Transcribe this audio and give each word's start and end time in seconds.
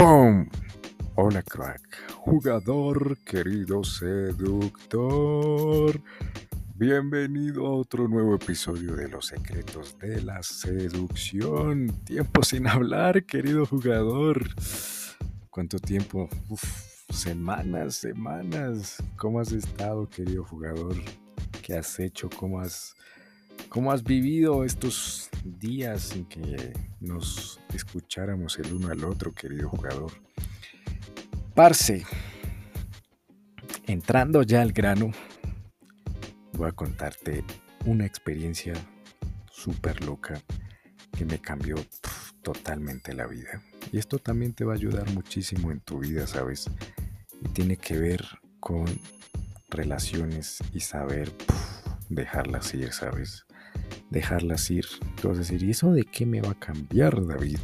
¡Pum! 0.00 0.48
Hola 1.16 1.42
crack, 1.42 1.82
jugador, 2.14 3.18
querido 3.18 3.84
seductor. 3.84 5.20
Bienvenido 6.74 7.66
a 7.66 7.72
otro 7.72 8.08
nuevo 8.08 8.34
episodio 8.34 8.96
de 8.96 9.08
Los 9.08 9.26
Secretos 9.26 9.98
de 9.98 10.22
la 10.22 10.42
Seducción. 10.42 11.88
Tiempo 12.06 12.42
sin 12.42 12.66
hablar, 12.66 13.26
querido 13.26 13.66
jugador. 13.66 14.42
¿Cuánto 15.50 15.78
tiempo? 15.78 16.30
Semanas, 17.10 17.96
semanas. 17.96 19.02
¿Cómo 19.16 19.38
has 19.38 19.52
estado, 19.52 20.08
querido 20.08 20.44
jugador? 20.44 20.96
¿Qué 21.60 21.76
has 21.76 22.00
hecho? 22.00 22.30
¿Cómo 22.30 22.58
has, 22.58 22.94
cómo 23.70 23.92
has 23.92 24.02
vivido 24.02 24.64
estos 24.64 25.30
días 25.44 26.02
sin 26.02 26.26
que 26.26 26.74
nos 26.98 27.60
escucháramos 27.72 28.58
el 28.58 28.74
uno 28.74 28.88
al 28.88 29.04
otro, 29.04 29.32
querido 29.32 29.70
jugador? 29.70 30.12
Parce, 31.54 32.04
entrando 33.86 34.42
ya 34.42 34.60
al 34.60 34.72
grano, 34.72 35.12
voy 36.52 36.68
a 36.68 36.72
contarte 36.72 37.44
una 37.86 38.04
experiencia 38.04 38.74
súper 39.50 40.04
loca 40.04 40.42
que 41.16 41.24
me 41.24 41.38
cambió 41.38 41.76
totalmente 42.42 43.14
la 43.14 43.26
vida. 43.26 43.62
Y 43.92 43.98
esto 43.98 44.18
también 44.18 44.52
te 44.52 44.64
va 44.64 44.72
a 44.72 44.76
ayudar 44.76 45.08
muchísimo 45.12 45.70
en 45.70 45.80
tu 45.80 46.00
vida, 46.00 46.26
¿sabes? 46.26 46.68
Y 47.40 47.48
tiene 47.50 47.76
que 47.76 47.98
ver 47.98 48.24
con 48.58 48.86
relaciones 49.68 50.58
y 50.72 50.80
saber 50.80 51.32
dejarlas 52.08 52.74
ir, 52.74 52.92
¿sabes? 52.92 53.46
Dejarlas 54.10 54.70
ir. 54.70 54.86
Tú 55.20 55.28
vas 55.28 55.38
a 55.38 55.40
decir, 55.40 55.62
¿y 55.62 55.70
eso 55.70 55.92
de 55.92 56.04
qué 56.04 56.26
me 56.26 56.40
va 56.40 56.50
a 56.50 56.58
cambiar, 56.58 57.24
David? 57.26 57.58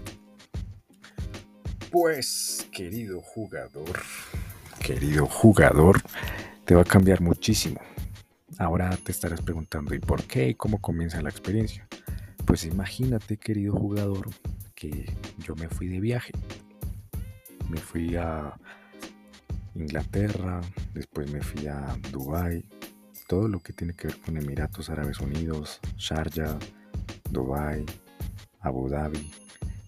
Pues, 1.91 2.69
querido 2.73 3.21
jugador, 3.21 4.03
querido 4.81 5.27
jugador, 5.27 6.03
te 6.65 6.75
va 6.75 6.83
a 6.83 6.85
cambiar 6.85 7.21
muchísimo. 7.21 7.81
Ahora 8.59 8.97
te 8.97 9.13
estarás 9.13 9.41
preguntando, 9.43 9.95
¿y 9.95 9.99
por 9.99 10.25
qué? 10.25 10.49
¿Y 10.49 10.55
cómo 10.55 10.81
comienza 10.81 11.23
la 11.23 11.31
experiencia? 11.31 11.87
Pues 12.45 12.65
imagínate, 12.65 13.37
querido 13.37 13.75
jugador, 13.75 14.31
que 14.75 15.13
yo 15.39 15.57
me 15.57 15.69
fui 15.69 15.89
de 15.89 16.01
viaje. 16.01 16.33
Me 17.69 17.79
fui 17.79 18.15
a 18.17 18.55
Inglaterra, 19.75 20.61
después 20.95 21.31
me 21.31 21.41
fui 21.41 21.67
a 21.67 21.97
Dubai, 22.13 22.65
todo 23.27 23.49
lo 23.49 23.61
que 23.61 23.73
tiene 23.73 23.95
que 23.95 24.09
ver 24.09 24.21
con 24.21 24.37
Emiratos 24.37 24.91
Árabes 24.91 25.21
Unidos, 25.21 25.81
Sharjah, 25.97 26.59
Dubai, 27.31 27.85
Abu 28.61 28.89
Dhabi 28.89 29.31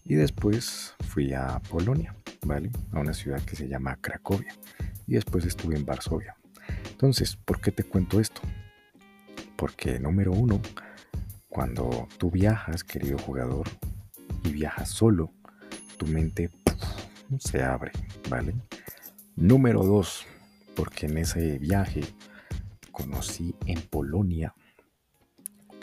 y 0.04 0.14
después 0.14 0.94
fui 1.08 1.32
a 1.34 1.60
Polonia, 1.70 2.14
¿vale? 2.44 2.70
A 2.92 3.00
una 3.00 3.14
ciudad 3.14 3.42
que 3.42 3.56
se 3.56 3.68
llama 3.68 3.96
Cracovia 4.00 4.54
y 5.06 5.14
después 5.14 5.44
estuve 5.44 5.76
en 5.76 5.86
Varsovia. 5.86 6.36
Entonces, 6.90 7.36
¿por 7.36 7.60
qué 7.60 7.70
te 7.72 7.84
cuento 7.84 8.20
esto? 8.20 8.40
Porque 9.56 9.98
número 9.98 10.32
uno, 10.32 10.60
cuando 11.48 12.08
tú 12.18 12.30
viajas, 12.30 12.84
querido 12.84 13.18
jugador, 13.18 13.68
y 14.44 14.50
viajas 14.50 14.90
solo, 14.90 15.32
tu 15.96 16.06
mente 16.06 16.50
se 17.38 17.62
abre, 17.62 17.92
¿vale? 18.28 18.54
Número 19.36 19.84
dos, 19.84 20.26
porque 20.74 21.06
en 21.06 21.18
ese 21.18 21.58
viaje 21.58 22.02
conocí 22.98 23.54
en 23.66 23.80
Polonia 23.82 24.54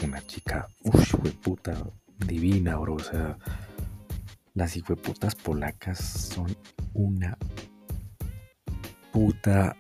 una 0.04 0.26
chica, 0.26 0.68
uff, 0.84 1.16
puta, 1.42 1.76
divina, 2.20 2.78
bro. 2.78 2.96
O 2.96 3.00
sea, 3.00 3.38
las 4.54 4.76
hijueputas 4.76 5.36
polacas 5.36 6.00
son 6.00 6.56
una 6.94 7.38
puta 9.12 9.76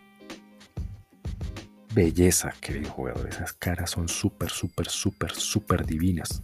belleza, 1.93 2.53
querido 2.59 2.91
jugador. 2.91 3.27
Esas 3.29 3.53
caras 3.53 3.91
son 3.91 4.07
súper, 4.07 4.49
súper, 4.49 4.89
súper, 4.89 5.31
súper 5.31 5.85
divinas. 5.85 6.41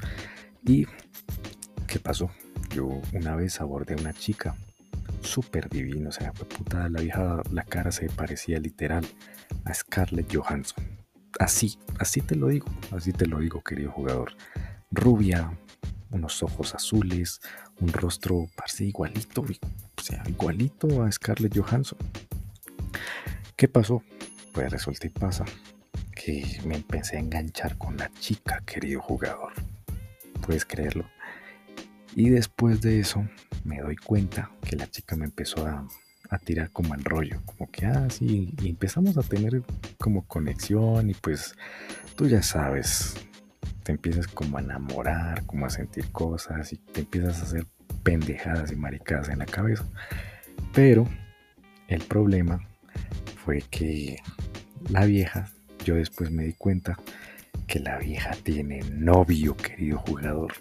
¿Y 0.65 0.85
qué 1.87 1.99
pasó? 1.99 2.29
Yo 2.69 3.01
una 3.13 3.35
vez 3.35 3.59
abordé 3.59 3.95
a 3.95 4.01
una 4.01 4.13
chica 4.13 4.55
súper 5.21 5.69
divina, 5.69 6.09
o 6.09 6.11
sea, 6.11 6.31
puta, 6.33 6.89
la 6.89 7.01
vieja, 7.01 7.41
la 7.51 7.63
cara 7.63 7.91
se 7.91 8.09
parecía 8.09 8.59
literal 8.59 9.05
a 9.65 9.73
Scarlett 9.73 10.33
Johansson. 10.33 10.83
Así, 11.39 11.77
así 11.99 12.21
te 12.21 12.35
lo 12.35 12.47
digo, 12.47 12.67
así 12.91 13.13
te 13.13 13.25
lo 13.25 13.39
digo, 13.39 13.63
querido 13.63 13.91
jugador. 13.91 14.33
Rubia, 14.91 15.57
unos 16.11 16.43
ojos 16.43 16.75
azules, 16.75 17.41
un 17.79 17.91
rostro 17.93 18.47
parece 18.55 18.85
igualito, 18.85 19.41
o 19.41 20.01
sea, 20.01 20.23
igualito 20.27 21.03
a 21.03 21.11
Scarlett 21.11 21.57
Johansson. 21.57 21.97
¿Qué 23.55 23.67
pasó? 23.67 24.03
Pues 24.53 24.71
resulta 24.71 25.07
y 25.07 25.09
pasa 25.09 25.45
que 26.15 26.59
me 26.65 26.75
empecé 26.75 27.17
a 27.17 27.19
enganchar 27.19 27.77
con 27.77 27.97
la 27.97 28.11
chica, 28.19 28.61
querido 28.65 29.01
jugador. 29.01 29.53
Puedes 30.45 30.65
creerlo. 30.65 31.05
Y 32.15 32.29
después 32.29 32.81
de 32.81 32.99
eso 32.99 33.25
me 33.63 33.79
doy 33.79 33.95
cuenta 33.95 34.51
que 34.67 34.75
la 34.75 34.89
chica 34.89 35.15
me 35.15 35.25
empezó 35.25 35.65
a, 35.65 35.87
a 36.31 36.39
tirar 36.39 36.71
como 36.71 36.95
el 36.95 37.03
rollo, 37.03 37.41
como 37.45 37.69
que, 37.69 37.85
ah, 37.85 38.07
sí, 38.09 38.53
y 38.61 38.69
empezamos 38.69 39.17
a 39.17 39.21
tener 39.21 39.61
como 39.99 40.25
conexión 40.25 41.09
y 41.09 41.13
pues 41.13 41.55
tú 42.15 42.25
ya 42.27 42.41
sabes, 42.41 43.15
te 43.83 43.91
empiezas 43.91 44.27
como 44.27 44.57
a 44.57 44.61
enamorar, 44.61 45.45
como 45.45 45.65
a 45.65 45.69
sentir 45.69 46.09
cosas 46.11 46.71
y 46.71 46.77
te 46.77 47.01
empiezas 47.01 47.41
a 47.41 47.43
hacer 47.43 47.67
pendejadas 48.03 48.71
y 48.71 48.77
maricadas 48.77 49.27
en 49.27 49.39
la 49.39 49.45
cabeza. 49.45 49.83
Pero 50.73 51.05
el 51.89 52.01
problema 52.01 52.65
fue 53.43 53.61
que 53.69 54.21
la 54.89 55.05
vieja, 55.05 55.51
yo 55.83 55.95
después 55.95 56.31
me 56.31 56.45
di 56.45 56.53
cuenta 56.53 56.97
que 57.67 57.79
la 57.79 57.97
vieja 57.97 58.31
tiene 58.41 58.79
novio, 58.89 59.57
querido 59.57 59.99
jugador. 59.99 60.53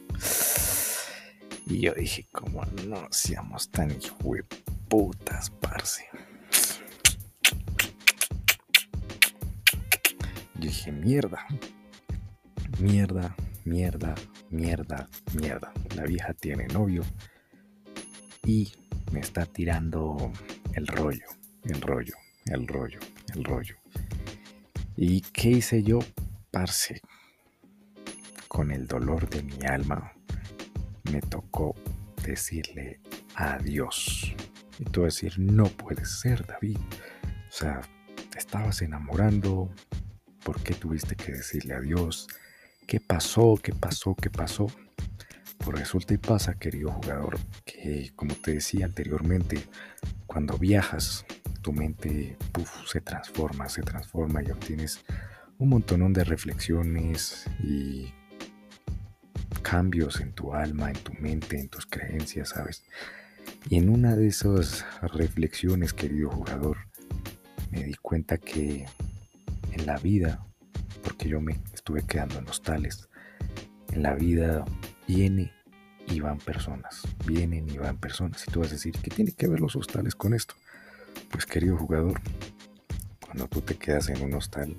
Y 1.67 1.83
yo 1.83 1.95
dije, 1.95 2.27
como 2.33 2.65
no 2.89 3.07
seamos 3.13 3.71
tan 3.71 3.93
putas, 4.91 5.51
parce. 5.51 6.05
Yo 10.55 10.61
dije, 10.69 10.91
mierda, 10.91 11.47
mierda, 12.81 13.37
mierda, 13.65 14.15
mierda, 14.51 15.09
mierda. 15.33 15.73
La 15.95 16.05
vieja 16.05 16.35
tiene 16.35 16.67
novio 16.67 17.03
y 18.45 18.73
me 19.13 19.21
está 19.21 19.47
tirando 19.47 20.33
el 20.75 20.87
rollo, 20.89 21.27
el 21.65 21.81
rollo, 21.81 22.15
el 22.47 22.67
rollo, 22.67 22.99
el 23.35 23.45
rollo. 23.45 23.77
¿Y 24.97 25.21
qué 25.21 25.51
hice 25.51 25.85
yo, 25.85 26.01
parce? 26.51 27.01
Con 28.49 28.73
el 28.73 28.89
dolor 28.89 29.31
de 29.31 29.45
mi 29.45 29.65
alma, 29.65 30.13
me 31.13 31.21
tocó 31.21 31.77
decirle 32.25 33.01
adiós. 33.37 34.35
Y 34.81 34.85
tú 34.85 35.03
decir, 35.03 35.39
no 35.39 35.65
puede 35.65 36.07
ser, 36.07 36.47
David. 36.47 36.79
O 36.79 37.53
sea, 37.53 37.83
te 38.31 38.39
estabas 38.39 38.81
enamorando. 38.81 39.71
¿Por 40.43 40.63
qué 40.63 40.73
tuviste 40.73 41.17
que 41.17 41.33
decirle 41.33 41.75
adiós? 41.75 42.27
¿Qué 42.87 42.99
pasó? 42.99 43.59
¿Qué 43.63 43.75
pasó? 43.75 44.15
¿Qué 44.15 44.31
pasó? 44.31 44.69
Pues 45.59 45.79
resulta 45.79 46.15
y 46.15 46.17
pasa, 46.17 46.55
querido 46.55 46.91
jugador, 46.91 47.39
que 47.67 48.11
como 48.17 48.35
te 48.35 48.55
decía 48.55 48.87
anteriormente, 48.87 49.63
cuando 50.27 50.57
viajas, 50.57 51.27
tu 51.61 51.75
mente 51.75 52.39
se 52.87 53.03
transforma, 53.03 53.69
se 53.69 53.83
transforma 53.83 54.43
y 54.43 54.51
obtienes 54.51 55.05
un 55.59 55.69
montón 55.69 56.15
de 56.15 56.25
reflexiones 56.25 57.45
y 57.63 58.15
cambios 59.61 60.21
en 60.21 60.33
tu 60.33 60.55
alma, 60.55 60.89
en 60.91 60.97
tu 60.97 61.13
mente, 61.13 61.61
en 61.61 61.69
tus 61.69 61.85
creencias, 61.85 62.49
¿sabes? 62.49 62.83
Y 63.69 63.77
en 63.77 63.89
una 63.89 64.17
de 64.17 64.27
esas 64.27 64.85
reflexiones, 65.03 65.93
querido 65.93 66.31
jugador, 66.31 66.79
me 67.71 67.85
di 67.85 67.95
cuenta 67.95 68.39
que 68.39 68.87
en 69.73 69.87
la 69.87 69.97
vida, 69.99 70.45
porque 71.03 71.29
yo 71.29 71.41
me 71.41 71.57
estuve 71.73 72.03
quedando 72.03 72.39
en 72.39 72.49
hostales, 72.49 73.09
en 73.93 74.03
la 74.03 74.15
vida 74.15 74.65
viene 75.07 75.53
y 76.07 76.21
van 76.21 76.39
personas, 76.39 77.03
vienen 77.27 77.69
y 77.69 77.79
van 77.79 77.97
personas. 77.99 78.45
Y 78.47 78.51
tú 78.51 78.61
vas 78.61 78.71
a 78.71 78.75
decir, 78.75 78.95
¿qué 79.03 79.11
tiene 79.11 79.33
que 79.33 79.47
ver 79.47 79.61
los 79.61 79.77
hostales 79.77 80.15
con 80.15 80.35
esto? 80.35 80.55
Pues 81.31 81.47
querido 81.47 81.77
jugador, 81.77 82.21
cuando 83.25 83.47
tú 83.47 83.61
te 83.61 83.77
quedas 83.77 84.09
en 84.09 84.23
un 84.23 84.35
hostal, 84.35 84.75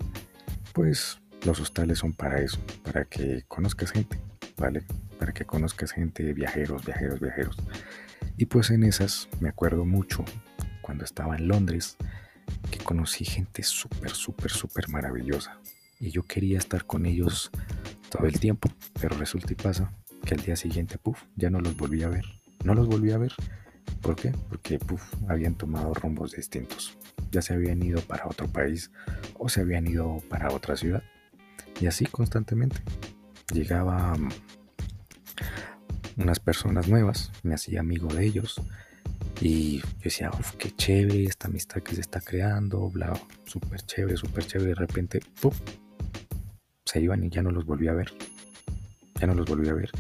pues 0.73 1.19
los 1.45 1.59
hostales 1.59 2.00
son 2.00 2.13
para 2.13 2.41
eso, 2.41 2.59
para 2.83 3.06
que 3.06 3.44
conozcas 3.47 3.91
gente, 3.91 4.19
¿vale? 4.57 4.83
Para 5.18 5.33
que 5.33 5.45
conozcas 5.45 5.91
gente, 5.91 6.33
viajeros, 6.33 6.85
viajeros, 6.85 7.19
viajeros. 7.19 7.57
Y 8.41 8.47
pues 8.47 8.71
en 8.71 8.83
esas 8.83 9.29
me 9.39 9.49
acuerdo 9.49 9.85
mucho 9.85 10.25
cuando 10.81 11.05
estaba 11.05 11.35
en 11.35 11.47
Londres 11.47 11.95
que 12.71 12.79
conocí 12.79 13.23
gente 13.23 13.61
súper, 13.61 14.09
súper, 14.09 14.49
súper 14.49 14.89
maravillosa. 14.89 15.59
Y 15.99 16.09
yo 16.09 16.23
quería 16.23 16.57
estar 16.57 16.88
con 16.88 17.05
ellos 17.05 17.51
todo 18.09 18.25
el 18.25 18.39
tiempo, 18.39 18.67
pero 18.99 19.15
resulta 19.15 19.53
y 19.53 19.55
pasa 19.55 19.93
que 20.25 20.33
al 20.33 20.41
día 20.41 20.55
siguiente, 20.55 20.97
puff, 20.97 21.21
ya 21.35 21.51
no 21.51 21.61
los 21.61 21.77
volví 21.77 22.01
a 22.01 22.09
ver. 22.09 22.25
No 22.63 22.73
los 22.73 22.88
volví 22.88 23.11
a 23.11 23.19
ver. 23.19 23.31
¿Por 24.01 24.15
qué? 24.15 24.31
Porque 24.49 24.79
habían 25.27 25.53
tomado 25.53 25.94
rumbos 25.94 26.31
distintos. 26.31 26.97
Ya 27.29 27.44
se 27.44 27.53
habían 27.53 27.83
ido 27.83 28.01
para 28.01 28.25
otro 28.25 28.47
país 28.47 28.89
o 29.37 29.49
se 29.49 29.61
habían 29.61 29.85
ido 29.85 30.17
para 30.29 30.51
otra 30.51 30.75
ciudad. 30.75 31.03
Y 31.79 31.85
así 31.85 32.07
constantemente. 32.07 32.77
Llegaba 33.53 34.17
unas 36.17 36.39
personas 36.39 36.87
nuevas, 36.87 37.31
me 37.43 37.53
hacía 37.53 37.79
amigo 37.79 38.13
de 38.13 38.25
ellos. 38.25 38.61
Y 39.39 39.79
yo 39.79 39.85
decía, 40.03 40.29
uff, 40.29 40.53
qué 40.57 40.71
chévere 40.71 41.23
esta 41.23 41.47
amistad 41.47 41.81
que 41.81 41.95
se 41.95 42.01
está 42.01 42.21
creando, 42.21 42.89
bla, 42.89 43.13
súper 43.45 43.81
chévere, 43.81 44.17
súper 44.17 44.45
chévere. 44.45 44.69
De 44.69 44.75
repente, 44.75 45.19
¡pum! 45.41 45.53
se 46.91 46.99
iban 46.99 47.23
y 47.23 47.29
ya 47.29 47.41
no 47.41 47.51
los 47.51 47.65
volví 47.65 47.87
a 47.87 47.93
ver. 47.93 48.11
Ya 49.19 49.27
no 49.27 49.33
los 49.33 49.45
volví 49.45 49.69
a 49.69 49.73
ver. 49.73 49.91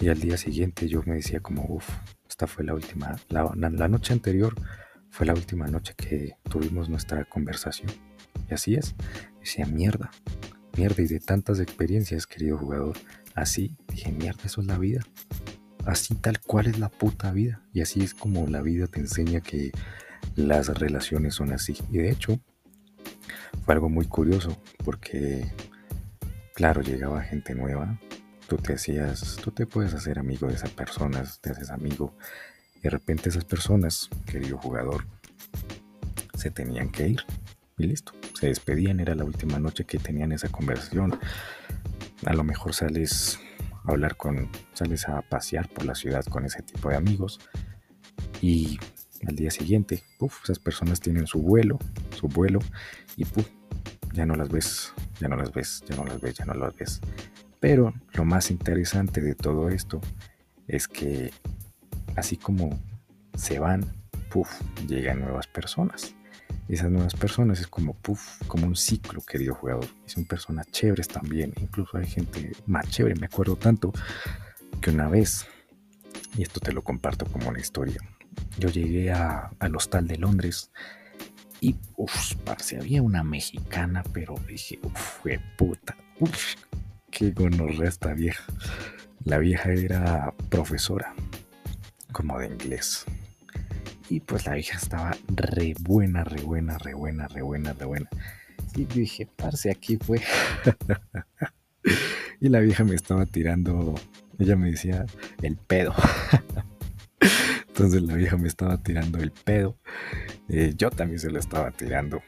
Y 0.00 0.08
al 0.08 0.18
día 0.20 0.36
siguiente 0.36 0.88
yo 0.88 1.02
me 1.04 1.16
decía 1.16 1.40
como, 1.40 1.64
uff, 1.68 1.88
esta 2.28 2.46
fue 2.46 2.64
la 2.64 2.74
última, 2.74 3.16
la, 3.28 3.52
la, 3.54 3.88
noche 3.88 4.12
anterior 4.12 4.54
fue 5.10 5.26
la 5.26 5.34
última 5.34 5.66
noche 5.66 5.94
que 5.96 6.36
tuvimos 6.48 6.88
nuestra 6.88 7.24
conversación. 7.24 7.90
Y 8.48 8.54
así 8.54 8.76
es. 8.76 8.94
Decía, 9.40 9.66
mierda, 9.66 10.10
mierda. 10.76 11.02
Y 11.02 11.06
de 11.06 11.20
tantas 11.20 11.60
experiencias, 11.60 12.26
querido 12.26 12.56
jugador, 12.56 12.96
así 13.34 13.76
dije, 13.88 14.12
mierda, 14.12 14.40
eso 14.44 14.60
es 14.60 14.66
la 14.66 14.78
vida. 14.78 15.04
Así 15.88 16.14
tal 16.16 16.38
cual 16.38 16.66
es 16.66 16.78
la 16.78 16.90
puta 16.90 17.32
vida. 17.32 17.62
Y 17.72 17.80
así 17.80 18.02
es 18.02 18.12
como 18.12 18.46
la 18.46 18.60
vida 18.60 18.88
te 18.88 19.00
enseña 19.00 19.40
que 19.40 19.72
las 20.36 20.68
relaciones 20.78 21.34
son 21.34 21.50
así. 21.50 21.78
Y 21.90 21.96
de 21.96 22.10
hecho, 22.10 22.38
fue 23.64 23.72
algo 23.72 23.88
muy 23.88 24.04
curioso 24.04 24.54
porque, 24.84 25.50
claro, 26.54 26.82
llegaba 26.82 27.22
gente 27.22 27.54
nueva, 27.54 27.98
tú 28.48 28.56
te 28.56 28.74
hacías, 28.74 29.38
tú 29.42 29.50
te 29.50 29.64
puedes 29.64 29.94
hacer 29.94 30.18
amigo 30.18 30.46
de 30.46 30.56
esas 30.56 30.72
personas, 30.72 31.40
te 31.40 31.52
haces 31.52 31.70
amigo. 31.70 32.14
Y 32.76 32.80
de 32.80 32.90
repente 32.90 33.30
esas 33.30 33.46
personas, 33.46 34.10
querido 34.26 34.58
jugador, 34.58 35.06
se 36.34 36.50
tenían 36.50 36.90
que 36.90 37.08
ir. 37.08 37.20
Y 37.78 37.86
listo, 37.86 38.12
se 38.38 38.48
despedían, 38.48 39.00
era 39.00 39.14
la 39.14 39.24
última 39.24 39.58
noche 39.58 39.84
que 39.84 39.98
tenían 39.98 40.32
esa 40.32 40.50
conversación. 40.50 41.18
A 42.26 42.34
lo 42.34 42.44
mejor 42.44 42.74
sales 42.74 43.40
hablar 43.90 44.16
con, 44.16 44.48
sales 44.72 45.08
a 45.08 45.22
pasear 45.22 45.68
por 45.68 45.84
la 45.84 45.94
ciudad 45.94 46.24
con 46.24 46.44
ese 46.44 46.62
tipo 46.62 46.88
de 46.88 46.96
amigos. 46.96 47.40
Y 48.40 48.78
al 49.26 49.34
día 49.34 49.50
siguiente, 49.50 50.02
esas 50.42 50.58
personas 50.58 51.00
tienen 51.00 51.26
su 51.26 51.40
vuelo, 51.40 51.78
su 52.16 52.28
vuelo, 52.28 52.60
y 53.16 53.24
ya 54.12 54.26
no 54.26 54.34
las 54.34 54.48
ves, 54.48 54.92
ya 55.20 55.28
no 55.28 55.36
las 55.36 55.52
ves, 55.52 55.82
ya 55.88 55.96
no 55.96 56.04
las 56.04 56.20
ves, 56.20 56.34
ya 56.34 56.44
no 56.44 56.54
las 56.54 56.74
ves. 56.76 57.00
Pero 57.60 57.92
lo 58.14 58.24
más 58.24 58.50
interesante 58.50 59.20
de 59.20 59.34
todo 59.34 59.68
esto 59.68 60.00
es 60.66 60.86
que 60.86 61.32
así 62.16 62.36
como 62.36 62.78
se 63.34 63.58
van, 63.58 63.84
puff, 64.30 64.48
llegan 64.86 65.20
nuevas 65.20 65.46
personas. 65.46 66.14
Esas 66.68 66.90
nuevas 66.90 67.14
personas 67.14 67.60
es 67.60 67.66
como, 67.66 67.94
puff, 67.94 68.42
como 68.46 68.66
un 68.66 68.76
ciclo, 68.76 69.22
querido 69.22 69.54
jugador. 69.54 69.86
Y 70.06 70.10
son 70.10 70.24
personas 70.26 70.66
chéveres 70.70 71.08
también. 71.08 71.52
Incluso 71.60 71.96
hay 71.96 72.06
gente 72.06 72.52
más 72.66 72.88
chévere. 72.90 73.14
Me 73.14 73.26
acuerdo 73.26 73.56
tanto 73.56 73.92
que 74.80 74.90
una 74.90 75.08
vez, 75.08 75.46
y 76.36 76.42
esto 76.42 76.60
te 76.60 76.72
lo 76.72 76.82
comparto 76.82 77.24
como 77.26 77.48
una 77.48 77.58
historia, 77.58 77.98
yo 78.58 78.68
llegué 78.68 79.10
al 79.10 79.76
hostal 79.76 80.06
de 80.06 80.18
Londres 80.18 80.70
y, 81.60 81.74
uff, 81.96 82.34
parce, 82.44 82.78
había 82.78 83.02
una 83.02 83.24
mexicana, 83.24 84.04
pero 84.12 84.34
dije, 84.46 84.78
uff, 84.82 85.20
fue 85.22 85.40
puta, 85.56 85.96
uff, 86.20 86.54
qué 87.10 87.30
gonorrea 87.32 87.88
esta 87.88 88.12
vieja. 88.14 88.44
La 89.24 89.38
vieja 89.38 89.72
era 89.72 90.32
profesora, 90.48 91.14
como 92.12 92.38
de 92.38 92.46
inglés. 92.46 93.04
Y 94.10 94.20
pues 94.20 94.46
la 94.46 94.54
vieja 94.54 94.78
estaba 94.78 95.16
re 95.28 95.74
buena, 95.80 96.24
re 96.24 96.42
buena, 96.42 96.78
re 96.78 96.94
buena, 96.94 97.28
re 97.28 97.42
buena, 97.42 97.72
re 97.74 97.84
buena. 97.84 98.08
Y 98.74 98.84
dije, 98.84 99.28
parce, 99.36 99.70
aquí 99.70 99.96
fue. 99.96 100.20
y 102.40 102.48
la 102.48 102.60
vieja 102.60 102.84
me 102.84 102.94
estaba 102.94 103.26
tirando, 103.26 103.94
ella 104.38 104.56
me 104.56 104.70
decía, 104.70 105.04
el 105.42 105.56
pedo. 105.56 105.94
Entonces 107.68 108.02
la 108.02 108.14
vieja 108.14 108.36
me 108.36 108.48
estaba 108.48 108.82
tirando 108.82 109.18
el 109.18 109.30
pedo. 109.30 109.78
Eh, 110.48 110.74
yo 110.76 110.90
también 110.90 111.20
se 111.20 111.30
lo 111.30 111.38
estaba 111.38 111.70
tirando. 111.70 112.22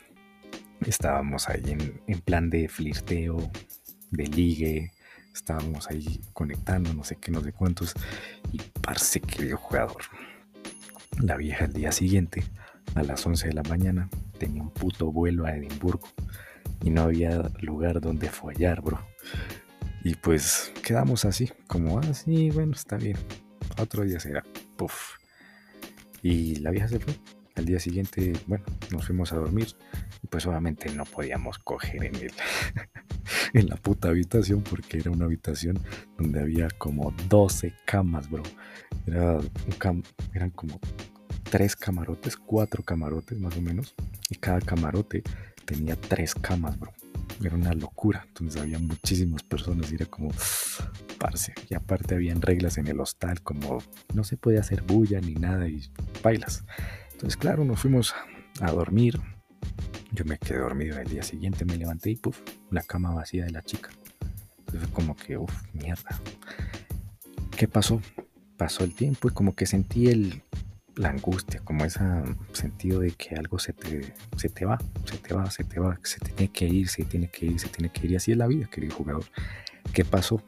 Estábamos 0.86 1.48
ahí 1.48 1.62
en, 1.66 2.00
en 2.06 2.20
plan 2.20 2.50
de 2.50 2.68
flirteo, 2.68 3.50
de 4.10 4.26
ligue. 4.26 4.92
Estábamos 5.34 5.88
ahí 5.88 6.20
conectando, 6.32 6.92
no 6.92 7.04
sé 7.04 7.16
qué, 7.16 7.32
no 7.32 7.42
sé 7.42 7.52
cuántos. 7.52 7.94
Y 8.52 8.60
parce, 8.80 9.20
querido 9.20 9.56
jugador. 9.56 10.02
La 11.18 11.36
vieja 11.36 11.66
el 11.66 11.72
día 11.72 11.92
siguiente, 11.92 12.44
a 12.94 13.02
las 13.02 13.26
11 13.26 13.48
de 13.48 13.54
la 13.54 13.62
mañana, 13.64 14.08
tenía 14.38 14.62
un 14.62 14.70
puto 14.70 15.12
vuelo 15.12 15.44
a 15.44 15.54
Edimburgo. 15.54 16.08
Y 16.82 16.90
no 16.90 17.02
había 17.02 17.50
lugar 17.60 18.00
donde 18.00 18.30
follar, 18.30 18.80
bro. 18.80 19.00
Y 20.02 20.14
pues 20.14 20.72
quedamos 20.82 21.24
así, 21.26 21.50
como 21.66 21.98
así, 21.98 22.48
ah, 22.50 22.54
bueno, 22.54 22.72
está 22.72 22.96
bien. 22.96 23.18
Otro 23.78 24.04
día 24.04 24.18
será. 24.18 24.42
Puff. 24.76 25.18
Y 26.22 26.56
la 26.56 26.70
vieja 26.70 26.88
se 26.88 26.98
fue. 26.98 27.14
Al 27.56 27.66
día 27.66 27.78
siguiente, 27.78 28.32
bueno, 28.46 28.64
nos 28.90 29.04
fuimos 29.04 29.32
a 29.32 29.36
dormir. 29.36 29.68
Y 30.22 30.26
pues 30.26 30.46
obviamente 30.46 30.90
no 30.94 31.04
podíamos 31.04 31.58
coger 31.58 32.04
en 32.04 32.14
el, 32.16 32.32
en 33.52 33.68
la 33.68 33.76
puta 33.76 34.08
habitación 34.08 34.62
porque 34.62 34.98
era 34.98 35.10
una 35.10 35.26
habitación 35.26 35.78
donde 36.16 36.40
había 36.40 36.68
como 36.78 37.14
12 37.28 37.74
camas, 37.84 38.30
bro. 38.30 38.42
Era 39.06 39.38
eran 40.34 40.50
como 40.50 40.78
tres 41.50 41.76
camarotes, 41.76 42.36
cuatro 42.36 42.82
camarotes 42.82 43.38
más 43.38 43.56
o 43.56 43.62
menos. 43.62 43.94
Y 44.28 44.36
cada 44.36 44.60
camarote 44.60 45.22
tenía 45.64 45.96
tres 45.96 46.34
camas, 46.34 46.78
bro. 46.78 46.92
Era 47.42 47.54
una 47.54 47.72
locura. 47.72 48.24
Entonces 48.28 48.60
había 48.60 48.78
muchísimas 48.78 49.42
personas 49.42 49.90
y 49.90 49.96
era 49.96 50.06
como, 50.06 50.30
parce. 51.18 51.54
Y 51.68 51.74
aparte 51.74 52.14
habían 52.14 52.42
reglas 52.42 52.78
en 52.78 52.86
el 52.86 53.00
hostal 53.00 53.42
como 53.42 53.78
no 54.14 54.24
se 54.24 54.36
puede 54.36 54.58
hacer 54.58 54.82
bulla 54.82 55.20
ni 55.20 55.34
nada 55.34 55.68
y 55.68 55.90
bailas. 56.22 56.64
Entonces, 57.12 57.36
claro, 57.36 57.64
nos 57.64 57.80
fuimos 57.80 58.14
a 58.60 58.70
dormir 58.70 59.20
yo 60.12 60.24
me 60.24 60.38
quedé 60.38 60.58
dormido 60.58 60.98
el 60.98 61.08
día 61.08 61.22
siguiente, 61.22 61.64
me 61.64 61.76
levanté 61.76 62.10
y 62.10 62.16
puff, 62.16 62.40
la 62.70 62.82
cama 62.82 63.14
vacía 63.14 63.44
de 63.44 63.52
la 63.52 63.62
chica. 63.62 63.90
Entonces 64.58 64.82
fue 64.82 64.92
como 64.92 65.16
que, 65.16 65.36
uff, 65.36 65.52
mierda. 65.72 66.20
¿Qué 67.56 67.68
pasó? 67.68 68.00
Pasó 68.60 68.84
el 68.84 68.94
tiempo 68.94 69.26
y 69.26 69.30
como 69.30 69.54
que 69.54 69.64
sentí 69.64 70.08
el, 70.08 70.42
la 70.94 71.08
angustia, 71.08 71.60
como 71.64 71.86
ese 71.86 72.00
sentido 72.52 73.00
de 73.00 73.12
que 73.12 73.34
algo 73.34 73.58
se 73.58 73.72
te, 73.72 74.12
se 74.36 74.50
te 74.50 74.66
va, 74.66 74.78
se 75.06 75.16
te 75.16 75.32
va, 75.32 75.50
se 75.50 75.64
te 75.64 75.80
va, 75.80 75.98
se 76.02 76.20
tiene 76.20 76.52
que 76.52 76.66
ir, 76.66 76.86
se 76.86 77.06
tiene 77.06 77.30
que 77.30 77.46
ir, 77.46 77.58
se 77.58 77.68
tiene 77.68 77.90
que 77.90 78.04
ir. 78.04 78.12
Y 78.12 78.16
así 78.16 78.32
es 78.32 78.36
la 78.36 78.46
vida, 78.46 78.66
querido 78.66 78.94
jugador. 78.94 79.24
¿Qué 79.94 80.04
pasó? 80.04 80.42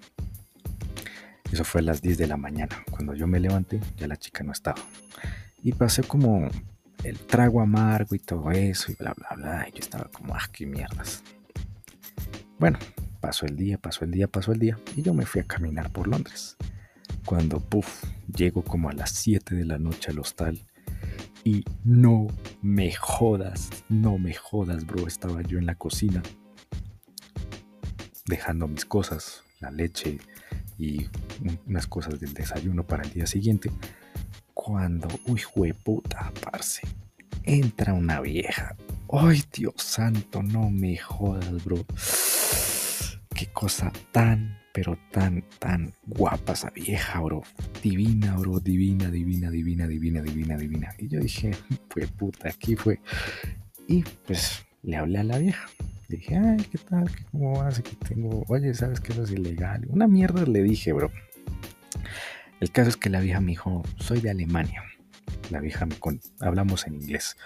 Eso 1.51 1.65
fue 1.65 1.81
a 1.81 1.85
las 1.85 2.03
10 2.03 2.19
de 2.19 2.27
la 2.27 2.37
mañana. 2.37 2.85
Cuando 2.91 3.15
yo 3.15 3.27
me 3.27 3.41
levanté, 3.41 3.81
ya 3.97 4.07
la 4.07 4.19
chica 4.19 4.45
no 4.45 4.53
estaba. 4.53 4.83
Y 5.63 5.73
pasé 5.73 6.03
como 6.03 6.51
el 7.05 7.19
trago 7.19 7.63
amargo 7.63 8.15
y 8.15 8.19
todo 8.19 8.51
eso 8.51 8.93
y 8.93 8.95
bla, 8.95 9.15
bla, 9.15 9.37
bla. 9.37 9.67
Y 9.71 9.73
yo 9.73 9.79
estaba 9.79 10.11
como, 10.13 10.35
ah, 10.35 10.51
qué 10.53 10.67
mierdas. 10.67 11.23
Bueno, 12.59 12.79
pasó 13.21 13.47
el 13.47 13.57
día, 13.57 13.79
pasó 13.79 14.05
el 14.05 14.11
día, 14.11 14.29
pasó 14.29 14.53
el 14.53 14.59
día 14.59 14.79
y 14.97 15.01
yo 15.01 15.15
me 15.15 15.25
fui 15.25 15.41
a 15.41 15.45
caminar 15.45 15.91
por 15.91 16.09
Londres. 16.09 16.59
Cuando, 17.25 17.61
puff, 17.61 18.05
llego 18.35 18.63
como 18.63 18.89
a 18.89 18.93
las 18.93 19.11
7 19.13 19.55
de 19.55 19.65
la 19.65 19.79
noche 19.79 20.11
al 20.11 20.19
hostal 20.19 20.61
y 21.45 21.65
no 21.85 22.27
me 22.61 22.93
jodas, 22.93 23.71
no 23.89 24.19
me 24.19 24.35
jodas, 24.35 24.87
bro. 24.87 25.07
Estaba 25.07 25.43
yo 25.43 25.59
en 25.59 25.67
la 25.67 25.75
cocina 25.75 26.23
dejando 28.27 28.69
mis 28.69 28.85
cosas, 28.85 29.43
la 29.61 29.71
leche 29.71 30.19
y 30.79 31.07
unas 31.67 31.87
cosas 31.87 32.21
del 32.21 32.35
desayuno 32.35 32.85
para 32.85 33.03
el 33.05 33.13
día 33.13 33.27
siguiente 33.27 33.71
cuando, 34.55 35.09
uy, 35.27 35.73
puta, 35.73 36.33
parce, 36.41 36.83
entra 37.43 37.95
una 37.95 38.21
vieja. 38.21 38.77
Ay, 39.11 39.43
Dios 39.53 39.75
santo, 39.79 40.43
no 40.43 40.71
me 40.71 40.97
jodas, 40.97 41.65
bro. 41.65 41.85
Qué 43.35 43.47
cosa 43.53 43.93
tan, 44.13 44.62
pero 44.73 44.99
tan, 45.11 45.45
tan 45.59 45.95
guapa 46.07 46.55
esa 46.55 46.71
vieja, 46.71 47.21
bro. 47.21 47.43
Divina, 47.83 48.37
bro, 48.37 48.59
divina, 48.59 49.11
divina, 49.11 49.51
divina, 49.51 49.87
divina, 49.87 50.23
divina, 50.23 50.57
divina. 50.57 50.95
Y 50.99 51.09
yo 51.09 51.21
dije, 51.21 51.53
pues 51.89 52.11
puta, 52.11 52.49
aquí 52.49 52.75
fue. 52.77 53.01
Y 53.87 54.03
pues 54.27 54.65
le 54.83 54.97
hablé 54.97 55.19
a 55.19 55.25
la 55.25 55.39
vieja. 55.39 55.69
Le 56.09 56.17
dije, 56.17 56.37
ay, 56.37 56.67
¿qué 56.71 56.79
tal? 56.79 57.11
¿Cómo 57.31 57.59
vas? 57.59 57.81
Que 57.81 57.97
tengo, 57.97 58.45
oye, 58.49 58.75
¿sabes 58.75 59.01
que 59.01 59.13
eso 59.13 59.25
es 59.25 59.31
ilegal? 59.31 59.87
Una 59.89 60.07
mierda 60.07 60.45
le 60.45 60.63
dije, 60.63 60.93
bro. 60.93 61.11
El 62.61 62.71
caso 62.71 62.91
es 62.91 62.97
que 62.97 63.11
la 63.11 63.21
vieja 63.21 63.41
me 63.41 63.49
dijo, 63.49 63.83
soy 63.99 64.21
de 64.21 64.31
Alemania. 64.31 64.83
La 65.51 65.61
vieja 65.61 65.85
me 65.85 65.97
con... 65.97 66.21
hablamos 66.41 66.87
en 66.87 66.95
inglés. 66.95 67.37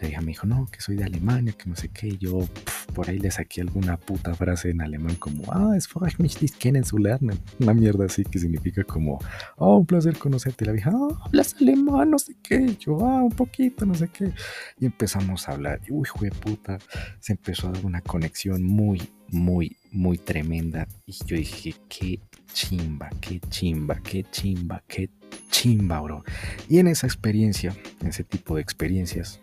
La 0.00 0.08
vieja 0.08 0.22
me 0.22 0.28
dijo, 0.28 0.46
no, 0.46 0.66
que 0.70 0.80
soy 0.80 0.96
de 0.96 1.04
Alemania, 1.04 1.52
que 1.52 1.68
no 1.68 1.76
sé 1.76 1.88
qué. 1.88 2.16
Yo 2.16 2.48
por 2.94 3.10
ahí 3.10 3.18
le 3.18 3.30
saqué 3.30 3.60
alguna 3.60 3.98
puta 3.98 4.34
frase 4.34 4.70
en 4.70 4.80
alemán 4.80 5.16
como, 5.16 5.44
ah, 5.52 5.74
es 5.76 5.88
mich 6.18 6.38
dich 6.38 6.52
kennenzulernen. 6.52 7.38
Una 7.58 7.74
mierda 7.74 8.06
así 8.06 8.24
que 8.24 8.38
significa 8.38 8.82
como, 8.84 9.18
oh, 9.56 9.76
un 9.76 9.86
placer 9.86 10.16
conocerte. 10.16 10.64
La 10.64 10.72
vieja, 10.72 10.90
ah, 10.94 11.18
hablas 11.26 11.54
alemán, 11.60 12.10
no 12.10 12.18
sé 12.18 12.34
qué. 12.42 12.76
Yo, 12.80 13.04
ah, 13.04 13.22
un 13.22 13.32
poquito, 13.32 13.84
no 13.84 13.94
sé 13.94 14.08
qué. 14.08 14.32
Y 14.78 14.86
empezamos 14.86 15.48
a 15.48 15.52
hablar. 15.52 15.80
Y, 15.86 15.92
uy, 15.92 16.08
de 16.20 16.30
puta, 16.30 16.78
se 17.18 17.32
empezó 17.32 17.68
a 17.68 17.72
dar 17.72 17.84
una 17.84 18.00
conexión 18.00 18.62
muy, 18.62 19.02
muy, 19.28 19.76
muy 19.92 20.16
tremenda. 20.16 20.88
Y 21.04 21.12
yo 21.26 21.36
dije, 21.36 21.74
qué 21.88 22.20
chimba, 22.52 23.10
qué 23.20 23.38
chimba, 23.50 24.00
qué 24.02 24.24
chimba, 24.30 24.82
qué 24.88 25.10
chimba, 25.50 26.00
bro. 26.00 26.24
Y 26.68 26.78
en 26.78 26.88
esa 26.88 27.06
experiencia, 27.06 27.76
en 28.00 28.08
ese 28.08 28.24
tipo 28.24 28.56
de 28.56 28.62
experiencias, 28.62 29.40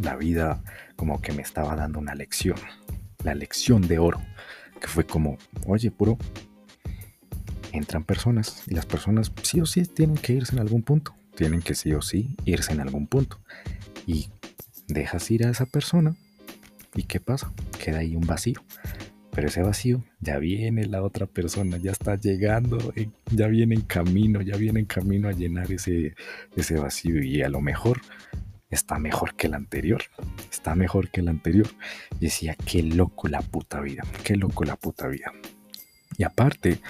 la 0.00 0.16
vida 0.16 0.62
como 0.96 1.20
que 1.20 1.32
me 1.32 1.42
estaba 1.42 1.76
dando 1.76 1.98
una 1.98 2.14
lección, 2.14 2.56
la 3.24 3.34
lección 3.34 3.82
de 3.82 3.98
oro, 3.98 4.20
que 4.80 4.88
fue 4.88 5.06
como, 5.06 5.38
oye, 5.66 5.90
puro, 5.90 6.18
entran 7.72 8.04
personas 8.04 8.62
y 8.66 8.74
las 8.74 8.86
personas 8.86 9.32
sí 9.42 9.60
o 9.60 9.66
sí 9.66 9.82
tienen 9.82 10.16
que 10.16 10.32
irse 10.32 10.54
en 10.54 10.60
algún 10.60 10.82
punto, 10.82 11.14
tienen 11.34 11.62
que 11.62 11.74
sí 11.74 11.92
o 11.92 12.02
sí 12.02 12.36
irse 12.44 12.72
en 12.72 12.80
algún 12.80 13.06
punto. 13.06 13.40
Y 14.06 14.30
dejas 14.88 15.30
ir 15.30 15.46
a 15.46 15.50
esa 15.50 15.66
persona 15.66 16.16
y 16.94 17.04
¿qué 17.04 17.20
pasa? 17.20 17.52
Queda 17.82 17.98
ahí 17.98 18.16
un 18.16 18.26
vacío. 18.26 18.62
Pero 19.32 19.48
ese 19.48 19.62
vacío 19.62 20.02
ya 20.18 20.38
viene 20.38 20.86
la 20.86 21.02
otra 21.02 21.26
persona, 21.26 21.76
ya 21.76 21.92
está 21.92 22.16
llegando, 22.16 22.78
ya 23.30 23.48
viene 23.48 23.74
en 23.74 23.82
camino, 23.82 24.40
ya 24.40 24.56
viene 24.56 24.80
en 24.80 24.86
camino 24.86 25.28
a 25.28 25.32
llenar 25.32 25.70
ese, 25.70 26.14
ese 26.56 26.78
vacío 26.78 27.22
y 27.22 27.42
a 27.42 27.50
lo 27.50 27.60
mejor 27.60 28.00
está 28.70 28.98
mejor 28.98 29.34
que 29.34 29.46
el 29.46 29.54
anterior, 29.54 30.02
está 30.50 30.74
mejor 30.74 31.10
que 31.10 31.20
el 31.20 31.28
anterior. 31.28 31.68
Y 32.20 32.26
decía, 32.26 32.54
qué 32.54 32.82
loco 32.82 33.28
la 33.28 33.42
puta 33.42 33.80
vida, 33.80 34.02
qué 34.24 34.36
loco 34.36 34.64
la 34.64 34.76
puta 34.76 35.06
vida. 35.08 35.32
Y 36.18 36.24
aparte, 36.24 36.80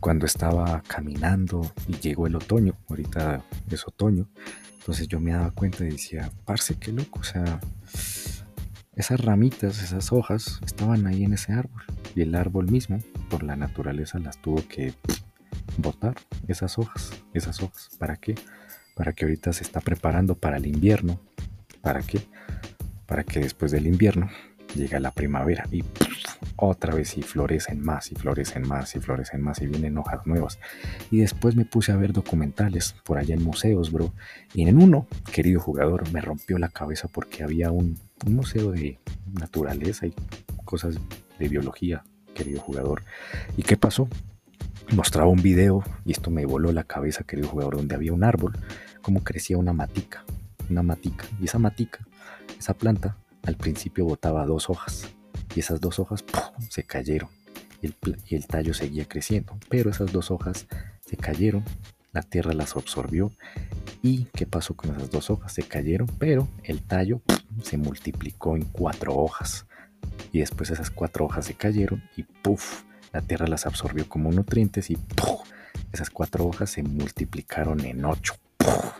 cuando 0.00 0.26
estaba 0.26 0.82
caminando 0.86 1.72
y 1.88 1.94
llegó 1.94 2.26
el 2.26 2.36
otoño, 2.36 2.76
ahorita 2.88 3.44
es 3.70 3.86
otoño, 3.86 4.28
entonces 4.78 5.08
yo 5.08 5.20
me 5.20 5.32
daba 5.32 5.50
cuenta 5.50 5.84
y 5.84 5.90
decía, 5.90 6.30
parce, 6.44 6.76
qué 6.78 6.92
loco, 6.92 7.18
o 7.20 7.24
sea, 7.24 7.58
esas 8.94 9.20
ramitas, 9.20 9.82
esas 9.82 10.12
hojas 10.12 10.60
estaban 10.64 11.06
ahí 11.06 11.24
en 11.24 11.34
ese 11.34 11.52
árbol. 11.52 11.82
Y 12.14 12.22
el 12.22 12.34
árbol 12.34 12.70
mismo, 12.70 12.98
por 13.28 13.42
la 13.42 13.56
naturaleza, 13.56 14.18
las 14.18 14.40
tuvo 14.40 14.66
que 14.68 14.94
botar, 15.76 16.14
esas 16.48 16.78
hojas, 16.78 17.12
esas 17.34 17.60
hojas. 17.62 17.90
¿Para 17.98 18.16
qué? 18.16 18.36
Para 18.96 19.12
que 19.12 19.26
ahorita 19.26 19.52
se 19.52 19.62
está 19.62 19.80
preparando 19.80 20.34
para 20.34 20.56
el 20.56 20.66
invierno. 20.66 21.20
¿Para 21.82 22.02
qué? 22.02 22.20
Para 23.06 23.22
que 23.22 23.38
después 23.38 23.70
del 23.70 23.86
invierno 23.86 24.28
llegue 24.74 24.98
la 24.98 25.12
primavera 25.12 25.64
y 25.70 25.84
otra 26.56 26.94
vez 26.94 27.16
y 27.18 27.22
florecen 27.22 27.80
más 27.80 28.10
y 28.10 28.14
florecen 28.14 28.66
más 28.66 28.96
y 28.96 29.00
florecen 29.00 29.42
más 29.42 29.60
y 29.60 29.66
vienen 29.66 29.98
hojas 29.98 30.26
nuevas. 30.26 30.58
Y 31.10 31.18
después 31.18 31.54
me 31.54 31.64
puse 31.64 31.92
a 31.92 31.96
ver 31.96 32.12
documentales 32.12 32.94
por 33.04 33.18
allá 33.18 33.34
en 33.34 33.44
museos, 33.44 33.92
bro. 33.92 34.12
Y 34.54 34.66
en 34.66 34.82
uno, 34.82 35.06
querido 35.32 35.60
jugador, 35.60 36.10
me 36.12 36.20
rompió 36.20 36.58
la 36.58 36.68
cabeza 36.68 37.08
porque 37.08 37.44
había 37.44 37.70
un, 37.70 37.98
un 38.24 38.34
museo 38.34 38.72
de 38.72 38.98
naturaleza 39.32 40.06
y 40.06 40.14
cosas 40.64 40.96
de 41.38 41.48
biología, 41.48 42.02
querido 42.34 42.60
jugador. 42.60 43.04
¿Y 43.56 43.62
qué 43.62 43.76
pasó? 43.76 44.08
Mostraba 44.92 45.28
un 45.28 45.42
video 45.42 45.82
y 46.04 46.12
esto 46.12 46.30
me 46.30 46.46
voló 46.46 46.72
la 46.72 46.84
cabeza, 46.84 47.24
querido 47.24 47.48
jugador, 47.48 47.76
donde 47.76 47.94
había 47.94 48.12
un 48.12 48.24
árbol, 48.24 48.52
cómo 49.02 49.24
crecía 49.24 49.58
una 49.58 49.72
matica, 49.72 50.24
una 50.70 50.82
matica. 50.82 51.26
Y 51.40 51.46
esa 51.46 51.58
matica, 51.58 52.06
esa 52.58 52.74
planta, 52.74 53.16
al 53.44 53.56
principio 53.56 54.04
botaba 54.04 54.46
dos 54.46 54.70
hojas 54.70 55.08
y 55.54 55.60
esas 55.60 55.80
dos 55.80 55.98
hojas 55.98 56.24
se 56.68 56.84
cayeron 56.84 57.28
y 57.82 57.86
el, 57.86 57.94
y 58.28 58.36
el 58.36 58.46
tallo 58.46 58.74
seguía 58.74 59.06
creciendo. 59.06 59.58
Pero 59.68 59.90
esas 59.90 60.12
dos 60.12 60.30
hojas 60.30 60.66
se 61.04 61.16
cayeron, 61.16 61.64
la 62.12 62.22
tierra 62.22 62.52
las 62.52 62.76
absorbió 62.76 63.30
¿Y 64.02 64.26
qué 64.34 64.46
pasó 64.46 64.74
con 64.74 64.94
esas 64.94 65.10
dos 65.10 65.30
hojas? 65.30 65.52
Se 65.52 65.64
cayeron, 65.64 66.06
pero 66.18 66.46
el 66.62 66.80
tallo 66.80 67.22
se 67.62 67.76
multiplicó 67.76 68.56
en 68.56 68.62
cuatro 68.64 69.16
hojas. 69.16 69.66
Y 70.30 70.38
después 70.38 70.70
esas 70.70 70.90
cuatro 70.90 71.24
hojas 71.24 71.46
se 71.46 71.54
cayeron 71.54 72.04
y 72.16 72.22
¡puf! 72.22 72.84
La 73.16 73.22
tierra 73.22 73.46
las 73.46 73.64
absorbió 73.64 74.06
como 74.06 74.30
nutrientes 74.30 74.90
y. 74.90 74.98
Esas 75.90 76.10
cuatro 76.10 76.44
hojas 76.44 76.68
se 76.68 76.82
multiplicaron 76.82 77.80
en 77.86 78.04
ocho. 78.04 78.34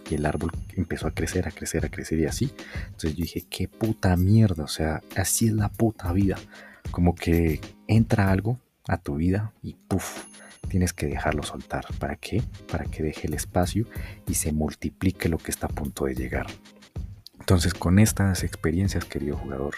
Y 0.08 0.14
el 0.14 0.24
árbol 0.24 0.52
empezó 0.74 1.06
a 1.06 1.10
crecer, 1.10 1.46
a 1.46 1.50
crecer, 1.50 1.84
a 1.84 1.90
crecer 1.90 2.20
y 2.20 2.24
así. 2.24 2.50
Entonces 2.86 3.14
yo 3.14 3.24
dije, 3.24 3.44
qué 3.50 3.68
puta 3.68 4.16
mierda. 4.16 4.64
O 4.64 4.68
sea, 4.68 5.02
así 5.16 5.48
es 5.48 5.52
la 5.52 5.68
puta 5.68 6.10
vida. 6.14 6.36
Como 6.90 7.14
que 7.14 7.60
entra 7.88 8.30
algo 8.30 8.58
a 8.88 8.96
tu 8.96 9.16
vida 9.16 9.52
y 9.62 9.76
tienes 10.66 10.94
que 10.94 11.04
dejarlo 11.04 11.42
soltar. 11.42 11.84
¿Para 11.98 12.16
qué? 12.16 12.42
Para 12.72 12.86
que 12.86 13.02
deje 13.02 13.26
el 13.26 13.34
espacio 13.34 13.84
y 14.26 14.32
se 14.32 14.50
multiplique 14.50 15.28
lo 15.28 15.36
que 15.36 15.50
está 15.50 15.66
a 15.66 15.68
punto 15.68 16.06
de 16.06 16.14
llegar. 16.14 16.46
Entonces, 17.38 17.74
con 17.74 17.98
estas 17.98 18.44
experiencias, 18.44 19.04
querido 19.04 19.36
jugador, 19.36 19.74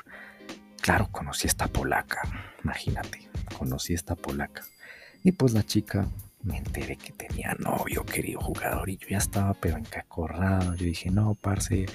claro, 0.81 1.09
conocí 1.11 1.49
a 1.49 1.51
esta 1.51 1.67
polaca. 1.67 2.21
Imagínate, 2.63 3.28
conocí 3.49 3.93
a 3.93 3.97
esta 3.97 4.15
polaca. 4.15 4.65
Y 5.25 5.33
pues 5.33 5.53
la 5.53 5.65
chica 5.65 6.07
me 6.43 6.59
enteré 6.59 6.97
que 6.97 7.13
tenía 7.13 7.55
novio, 7.59 8.05
querido 8.05 8.41
jugador, 8.41 8.89
y 8.89 8.97
yo 8.97 9.09
ya 9.11 9.19
estaba 9.19 9.55
pero 9.55 9.77
encacorrado. 9.77 10.75
Yo 10.75 10.85
dije, 10.87 11.11
no, 11.11 11.35
parce, 11.35 11.87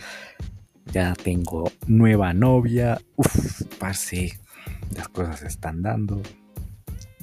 ya 0.92 1.14
tengo 1.14 1.72
nueva 1.88 2.34
novia. 2.34 3.02
Uf, 3.16 3.64
parce, 3.80 4.40
las 4.96 5.08
cosas 5.08 5.40
se 5.40 5.48
están 5.48 5.82
dando. 5.82 6.22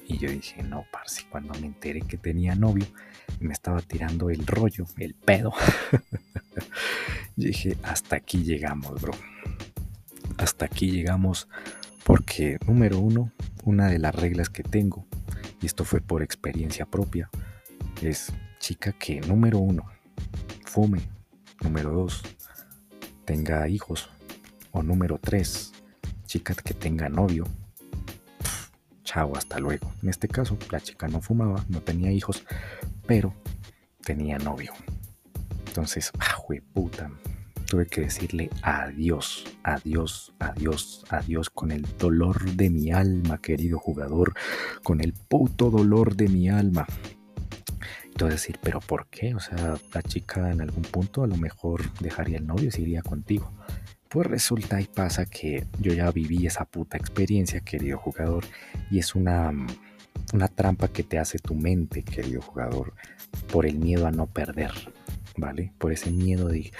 Y 0.06 0.18
yo 0.18 0.30
dije, 0.30 0.62
no, 0.62 0.84
parce, 0.90 1.24
cuando 1.30 1.54
me 1.60 1.66
enteré 1.66 2.00
que 2.00 2.16
tenía 2.16 2.54
novio, 2.54 2.86
me 3.38 3.52
estaba 3.52 3.80
tirando 3.80 4.30
el 4.30 4.46
rollo, 4.46 4.86
el 4.98 5.14
pedo. 5.14 5.52
dije, 7.36 7.76
hasta 7.82 8.16
aquí 8.16 8.42
llegamos, 8.42 9.00
bro. 9.00 9.12
Hasta 10.38 10.64
aquí 10.64 10.90
llegamos 10.90 11.48
porque, 12.04 12.58
número 12.66 12.98
uno, 12.98 13.30
una 13.64 13.88
de 13.88 13.98
las 13.98 14.14
reglas 14.14 14.48
que 14.48 14.62
tengo, 14.62 15.06
y 15.60 15.66
esto 15.66 15.84
fue 15.84 16.00
por 16.00 16.22
experiencia 16.22 16.86
propia, 16.86 17.30
es 18.02 18.32
chica 18.58 18.92
que, 18.92 19.20
número 19.20 19.58
uno, 19.58 19.84
fume. 20.64 21.00
Número 21.62 21.90
dos, 21.90 22.22
tenga 23.26 23.68
hijos. 23.68 24.08
O 24.72 24.82
número 24.82 25.18
tres, 25.18 25.72
chica 26.24 26.54
que 26.54 26.72
tenga 26.72 27.08
novio 27.08 27.44
chao, 29.10 29.36
hasta 29.36 29.58
luego. 29.58 29.92
En 30.04 30.08
este 30.08 30.28
caso, 30.28 30.56
la 30.70 30.80
chica 30.80 31.08
no 31.08 31.20
fumaba, 31.20 31.64
no 31.68 31.80
tenía 31.80 32.12
hijos, 32.12 32.44
pero 33.08 33.34
tenía 34.04 34.38
novio. 34.38 34.72
Entonces, 35.66 36.12
ah, 36.20 36.36
puta, 36.72 37.10
tuve 37.70 37.86
que 37.86 38.00
decirle 38.00 38.50
adiós, 38.62 39.44
adiós, 39.62 40.34
adiós, 40.40 41.04
adiós 41.08 41.50
con 41.50 41.70
el 41.70 41.86
dolor 41.98 42.42
de 42.56 42.68
mi 42.68 42.90
alma, 42.90 43.40
querido 43.40 43.78
jugador, 43.78 44.34
con 44.82 45.00
el 45.00 45.12
puto 45.12 45.70
dolor 45.70 46.16
de 46.16 46.28
mi 46.28 46.48
alma. 46.48 46.84
Entonces 48.06 48.40
decir, 48.40 48.58
pero 48.60 48.80
¿por 48.80 49.06
qué? 49.06 49.36
O 49.36 49.40
sea, 49.40 49.76
la 49.94 50.02
chica 50.02 50.50
en 50.50 50.60
algún 50.60 50.82
punto 50.82 51.22
a 51.22 51.28
lo 51.28 51.36
mejor 51.36 51.82
dejaría 52.00 52.38
el 52.38 52.46
novio 52.48 52.68
y 52.68 52.72
se 52.72 53.02
contigo. 53.02 53.52
Pues 54.08 54.26
resulta 54.26 54.80
y 54.80 54.86
pasa 54.86 55.24
que 55.26 55.68
yo 55.78 55.92
ya 55.92 56.10
viví 56.10 56.44
esa 56.44 56.64
puta 56.64 56.96
experiencia, 56.98 57.60
querido 57.60 57.98
jugador, 57.98 58.44
y 58.90 58.98
es 58.98 59.14
una, 59.14 59.52
una 60.32 60.48
trampa 60.48 60.88
que 60.88 61.04
te 61.04 61.20
hace 61.20 61.38
tu 61.38 61.54
mente, 61.54 62.02
querido 62.02 62.42
jugador, 62.42 62.94
por 63.52 63.64
el 63.64 63.78
miedo 63.78 64.08
a 64.08 64.10
no 64.10 64.26
perder, 64.26 64.72
¿vale? 65.40 65.72
Por 65.78 65.92
ese 65.92 66.10
miedo 66.10 66.48
de 66.48 66.70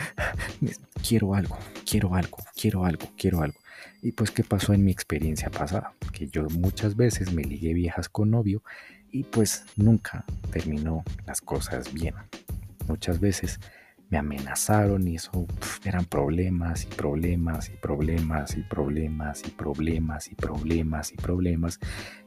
quiero 1.07 1.35
algo, 1.35 1.59
quiero 1.89 2.15
algo, 2.15 2.39
quiero 2.55 2.85
algo, 2.85 3.09
quiero 3.17 3.43
algo. 3.43 3.59
Y 4.03 4.13
pues, 4.13 4.31
¿qué 4.31 4.45
pasó 4.45 4.73
en 4.73 4.85
mi 4.85 4.93
experiencia 4.93 5.51
pasada? 5.51 5.95
Que 6.13 6.29
yo 6.29 6.49
muchas 6.51 6.97
veces 6.97 7.33
me 7.33 7.43
ligué 7.43 7.75
viejas 7.75 8.09
con 8.09 8.31
novio 8.31 8.63
y 9.11 9.25
pues 9.25 9.65
nunca 9.77 10.25
terminó 10.53 11.03
las 11.27 11.41
cosas 11.41 11.93
bien. 11.93 12.15
Muchas 12.87 13.21
veces 13.21 13.61
me 14.09 14.19
amenazaron 14.19 15.07
y 15.07 15.17
eso 15.17 15.47
eran 15.85 16.05
problemas 16.05 16.85
y 16.85 16.87
problemas 16.87 17.69
y 17.69 17.73
problemas 17.77 18.57
y 18.57 18.63
problemas 18.63 19.47
y 19.47 19.51
problemas 19.51 20.29
y 20.31 20.35
problemas 20.35 21.13
y 21.13 21.17
problemas. 21.17 21.79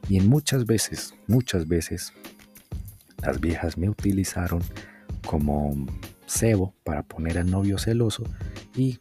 Y 0.08 0.16
en 0.16 0.28
muchas 0.28 0.64
veces, 0.64 1.14
muchas 1.26 1.68
veces, 1.68 2.12
las 3.22 3.40
viejas 3.40 3.76
me 3.76 3.88
utilizaron 3.88 4.62
como 5.26 5.86
cebo 6.26 6.74
para 6.84 7.02
poner 7.02 7.38
al 7.38 7.50
novio 7.50 7.78
celoso 7.78 8.24
y 8.76 8.98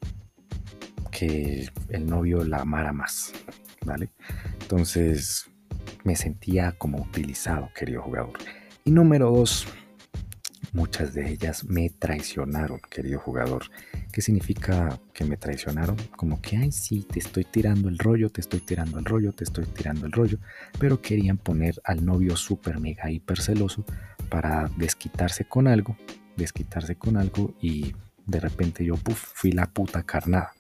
que 1.12 1.70
el 1.90 2.06
novio 2.06 2.44
la 2.44 2.58
amara 2.58 2.92
más, 2.92 3.32
¿vale? 3.86 4.10
Entonces 4.62 5.50
me 6.04 6.16
sentía 6.16 6.74
como 6.74 7.02
utilizado, 7.02 7.70
querido 7.76 8.02
jugador. 8.02 8.34
Y 8.84 8.92
número 8.92 9.32
dos, 9.32 9.68
muchas 10.74 11.14
de 11.14 11.30
ellas 11.30 11.64
me 11.66 11.90
traicionaron, 11.90 12.82
querido 12.90 13.20
jugador. 13.20 13.64
¿Qué 14.12 14.22
significa 14.22 15.00
que 15.14 15.24
me 15.24 15.38
traicionaron? 15.38 15.96
Como 16.16 16.42
que, 16.42 16.58
ay, 16.58 16.72
sí, 16.72 17.06
te 17.10 17.20
estoy 17.20 17.46
tirando 17.46 17.90
el 17.90 17.98
rollo, 17.98 18.30
te 18.30 18.42
estoy 18.42 18.60
tirando 18.60 19.00
el 19.00 19.06
rollo, 19.06 19.32
te 19.32 19.44
estoy 19.44 19.66
tirando 19.66 20.06
el 20.06 20.12
rollo, 20.12 20.40
pero 20.80 21.02
querían 21.02 21.38
poner 21.38 21.82
al 21.84 22.04
novio 22.04 22.36
súper, 22.36 22.80
mega, 22.80 23.10
hiper 23.10 23.40
celoso 23.40 23.86
para 24.30 24.70
desquitarse 24.78 25.46
con 25.46 25.68
algo, 25.68 25.96
desquitarse 26.36 26.96
con 26.96 27.18
algo 27.18 27.54
y 27.62 27.94
de 28.26 28.40
repente 28.40 28.86
yo, 28.86 28.96
puff, 28.96 29.32
fui 29.34 29.52
la 29.52 29.68
puta 29.68 30.04
carnada. 30.04 30.54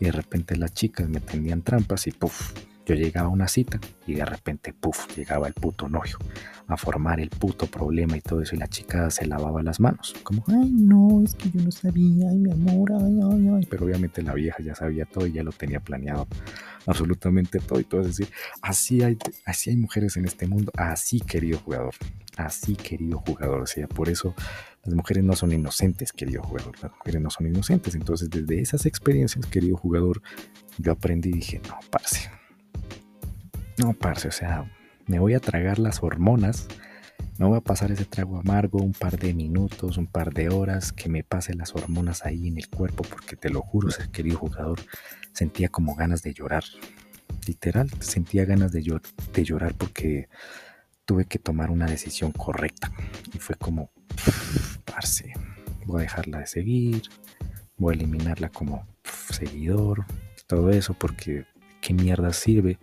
Y 0.00 0.06
de 0.06 0.12
repente 0.12 0.56
las 0.56 0.72
chicas 0.72 1.08
me 1.08 1.20
tendían 1.20 1.62
trampas 1.62 2.06
y 2.06 2.12
puff, 2.12 2.52
yo 2.84 2.96
llegaba 2.96 3.28
a 3.28 3.30
una 3.30 3.46
cita 3.46 3.78
y 4.06 4.14
de 4.14 4.24
repente, 4.24 4.72
puff, 4.72 5.16
llegaba 5.16 5.46
el 5.46 5.54
puto 5.54 5.88
novio 5.88 6.18
a 6.66 6.76
formar 6.76 7.20
el 7.20 7.30
puto 7.30 7.66
problema 7.66 8.16
y 8.16 8.20
todo 8.20 8.42
eso. 8.42 8.56
Y 8.56 8.58
la 8.58 8.66
chica 8.66 9.08
se 9.10 9.26
lavaba 9.26 9.62
las 9.62 9.78
manos. 9.78 10.14
Como, 10.24 10.42
ay, 10.48 10.70
no, 10.72 11.22
es 11.22 11.34
que 11.34 11.50
yo 11.50 11.62
no 11.62 11.70
sabía, 11.70 12.28
ay, 12.28 12.38
mi 12.38 12.50
amor, 12.50 12.90
ay, 12.92 13.20
ay, 13.22 13.48
ay. 13.56 13.66
Pero 13.70 13.86
obviamente 13.86 14.22
la 14.22 14.34
vieja 14.34 14.56
ya 14.62 14.74
sabía 14.74 15.04
todo 15.04 15.26
y 15.26 15.32
ya 15.32 15.44
lo 15.44 15.52
tenía 15.52 15.78
planeado 15.78 16.26
absolutamente 16.86 17.60
todo. 17.60 17.78
Y 17.78 17.84
todo 17.84 18.00
es 18.00 18.08
decir, 18.08 18.28
así 18.62 19.02
hay, 19.02 19.16
así 19.44 19.70
hay 19.70 19.76
mujeres 19.76 20.16
en 20.16 20.24
este 20.24 20.48
mundo. 20.48 20.72
Así, 20.76 21.20
querido 21.20 21.58
jugador. 21.60 21.94
Así, 22.36 22.74
querido 22.74 23.18
jugador. 23.18 23.62
O 23.62 23.66
sea, 23.66 23.86
por 23.86 24.08
eso 24.08 24.34
las 24.84 24.94
mujeres 24.94 25.24
no 25.24 25.34
son 25.34 25.52
inocentes, 25.52 26.12
querido 26.12 26.42
jugador. 26.42 26.74
Las 26.82 26.92
mujeres 26.92 27.20
no 27.20 27.30
son 27.30 27.46
inocentes. 27.46 27.94
Entonces, 27.94 28.30
desde 28.30 28.60
esas 28.60 28.86
experiencias, 28.86 29.46
querido 29.46 29.76
jugador, 29.76 30.22
yo 30.78 30.92
aprendí 30.92 31.30
y 31.30 31.34
dije, 31.34 31.60
no, 31.68 31.78
parce 31.90 32.30
no, 33.78 33.94
parce, 33.94 34.28
o 34.28 34.32
sea, 34.32 34.70
me 35.06 35.18
voy 35.18 35.34
a 35.34 35.40
tragar 35.40 35.78
las 35.78 36.02
hormonas. 36.02 36.68
No 37.38 37.48
voy 37.48 37.58
a 37.58 37.62
pasar 37.62 37.90
ese 37.90 38.04
trago 38.04 38.38
amargo 38.38 38.78
un 38.78 38.92
par 38.92 39.18
de 39.18 39.32
minutos, 39.32 39.96
un 39.96 40.06
par 40.06 40.32
de 40.32 40.48
horas, 40.48 40.92
que 40.92 41.08
me 41.08 41.24
pase 41.24 41.54
las 41.54 41.74
hormonas 41.74 42.24
ahí 42.24 42.48
en 42.48 42.58
el 42.58 42.68
cuerpo, 42.68 43.04
porque 43.08 43.36
te 43.36 43.48
lo 43.48 43.62
juro, 43.62 43.88
querido 44.12 44.38
jugador, 44.38 44.80
sentía 45.32 45.68
como 45.68 45.94
ganas 45.94 46.22
de 46.22 46.34
llorar. 46.34 46.64
Literal, 47.46 47.90
sentía 48.00 48.44
ganas 48.44 48.72
de 48.72 48.82
llorar 49.44 49.74
porque 49.74 50.28
tuve 51.04 51.24
que 51.24 51.38
tomar 51.38 51.70
una 51.70 51.86
decisión 51.86 52.32
correcta. 52.32 52.92
Y 53.34 53.38
fue 53.38 53.56
como, 53.56 53.90
voy 55.86 56.00
a 56.00 56.02
dejarla 56.02 56.38
de 56.40 56.46
seguir, 56.46 57.02
voy 57.76 57.94
a 57.94 57.96
eliminarla 57.96 58.48
como 58.48 58.86
seguidor, 59.30 60.04
todo 60.46 60.70
eso, 60.70 60.94
porque 60.94 61.44
qué 61.80 61.94
mierda 61.94 62.32
sirve. 62.32 62.78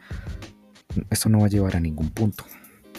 Esto 1.09 1.29
no 1.29 1.39
va 1.39 1.45
a 1.45 1.49
llevar 1.49 1.75
a 1.75 1.79
ningún 1.79 2.09
punto. 2.09 2.43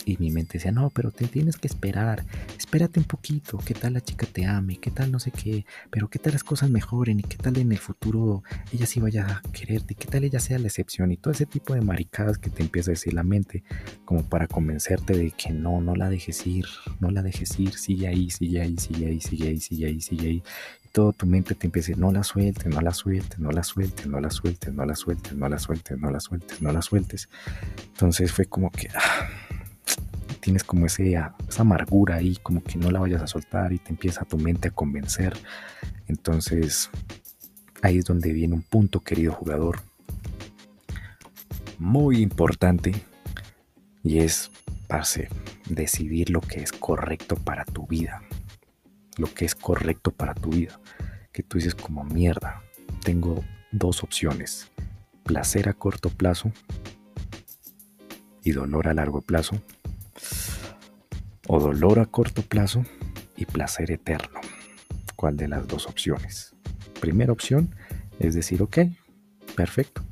Y 0.05 0.17
mi 0.19 0.31
mente 0.31 0.55
decía, 0.55 0.73
no, 0.73 0.91
pero 0.91 1.11
te 1.11 1.27
tienes 1.27 1.57
que 1.57 1.69
esperar, 1.69 2.25
espérate 2.71 3.01
un 3.01 3.05
poquito, 3.05 3.59
qué 3.59 3.75
tal 3.75 3.95
la 3.95 4.01
chica 4.01 4.29
te 4.33 4.47
ame, 4.47 4.77
qué 4.77 4.93
tal 4.93 5.11
no 5.11 5.19
sé 5.19 5.33
qué, 5.33 5.67
pero 5.91 6.09
qué 6.09 6.21
tal 6.21 6.35
las 6.35 6.45
cosas 6.45 6.71
mejoren 6.71 7.19
y 7.19 7.25
qué 7.25 7.37
tal 7.37 7.59
en 7.59 7.73
el 7.73 7.79
futuro 7.79 8.45
ella 8.73 8.87
sí 8.87 9.01
vaya 9.01 9.27
a 9.27 9.43
quererte 9.51 9.95
y 9.95 9.97
qué 9.97 10.07
tal 10.07 10.23
ella 10.23 10.39
sea 10.39 10.57
la 10.61 10.69
excepción 10.69 11.11
y 11.11 11.17
todo 11.17 11.33
ese 11.33 11.47
tipo 11.47 11.75
de 11.75 11.81
maricadas 11.81 12.39
que 12.39 12.49
te 12.49 12.63
empieza 12.63 12.93
a 12.93 12.95
decir 12.95 13.13
la 13.13 13.25
mente 13.25 13.65
como 14.05 14.23
para 14.23 14.47
convencerte 14.47 15.17
de 15.17 15.33
que 15.33 15.51
no, 15.51 15.81
no 15.81 15.97
la 15.97 16.09
dejes 16.09 16.47
ir, 16.47 16.67
no 17.01 17.11
la 17.11 17.25
dejes 17.25 17.59
ir, 17.59 17.73
sigue 17.73 18.07
ahí, 18.07 18.31
sigue 18.31 18.61
ahí, 18.61 18.77
sigue 18.79 19.07
ahí, 19.09 19.21
sigue 19.21 19.49
ahí, 19.49 19.59
sigue 19.59 19.87
ahí, 19.87 20.01
sigue 20.01 20.29
ahí 20.29 20.43
todo 20.93 21.13
tu 21.13 21.27
mente 21.27 21.57
te 21.57 21.67
empieza 21.67 21.87
a 21.87 21.91
decir, 21.91 21.99
no 21.99 22.13
la 22.13 22.23
sueltes, 22.23 22.67
no 22.67 22.81
la 22.81 22.93
sueltes, 22.93 23.39
no 23.41 23.51
la 23.51 23.65
sueltes, 23.65 24.07
no 24.07 24.21
la 24.21 24.31
sueltes, 24.31 24.73
no 24.73 24.85
la 24.87 24.95
sueltes, 24.95 25.35
no 25.35 25.49
la 25.49 25.59
sueltes, 25.59 25.99
no 25.99 26.11
la 26.11 26.21
sueltes, 26.21 26.63
no 26.63 26.73
la 26.73 26.83
sueltes. 26.83 27.29
Entonces 27.95 28.33
fue 28.33 28.47
como 28.47 28.71
que 28.71 28.89
ah, 28.95 29.29
tienes 30.41 30.65
como 30.65 30.87
ese, 30.87 31.13
esa 31.49 31.63
amargura 31.63 32.17
ahí, 32.17 32.37
como 32.43 32.63
que 32.63 32.79
no 32.79 32.91
la 32.91 33.01
vayas 33.01 33.23
a 33.23 33.27
soltar 33.27 33.73
y 33.73 33.79
te 33.79 33.91
empieza 33.91 34.25
tu 34.25 34.39
mente 34.39 34.69
a 34.69 34.73
convencer. 34.73 35.37
Entonces 36.07 36.91
ahí 37.83 37.99
es 37.99 38.05
donde 38.05 38.33
viene 38.33 38.55
un 38.55 38.63
punto, 38.63 39.01
querido 39.01 39.33
jugador, 39.33 39.81
muy 41.79 42.21
importante 42.21 42.95
y 44.03 44.19
es, 44.19 44.51
parce, 44.87 45.29
decidir 45.69 46.31
lo 46.31 46.41
que 46.41 46.63
es 46.63 46.73
correcto 46.73 47.37
para 47.37 47.65
tu 47.65 47.87
vida 47.87 48.23
lo 49.21 49.33
que 49.33 49.45
es 49.45 49.55
correcto 49.55 50.11
para 50.11 50.35
tu 50.35 50.51
vida. 50.51 50.81
Que 51.33 51.43
tú 51.43 51.59
dices 51.59 51.75
como 51.75 52.05
mierda, 52.05 52.63
tengo 53.05 53.45
dos 53.71 54.03
opciones. 54.03 54.71
Placer 55.25 55.69
a 55.69 55.75
corto 55.75 56.09
plazo 56.09 56.51
y 58.43 58.53
dolor 58.53 58.89
a 58.89 58.95
largo 58.95 59.21
plazo. 59.21 59.61
Dolor 61.61 61.99
a 61.99 62.07
corto 62.07 62.41
plazo 62.41 62.87
y 63.37 63.45
placer 63.45 63.91
eterno. 63.91 64.41
¿Cuál 65.15 65.37
de 65.37 65.47
las 65.47 65.69
dos 65.69 65.87
opciones? 65.87 66.55
Primera 67.03 67.33
opción 67.33 67.75
es 68.19 68.35
decir, 68.35 68.63
ok, 68.63 68.79
perfecto. 69.57 70.03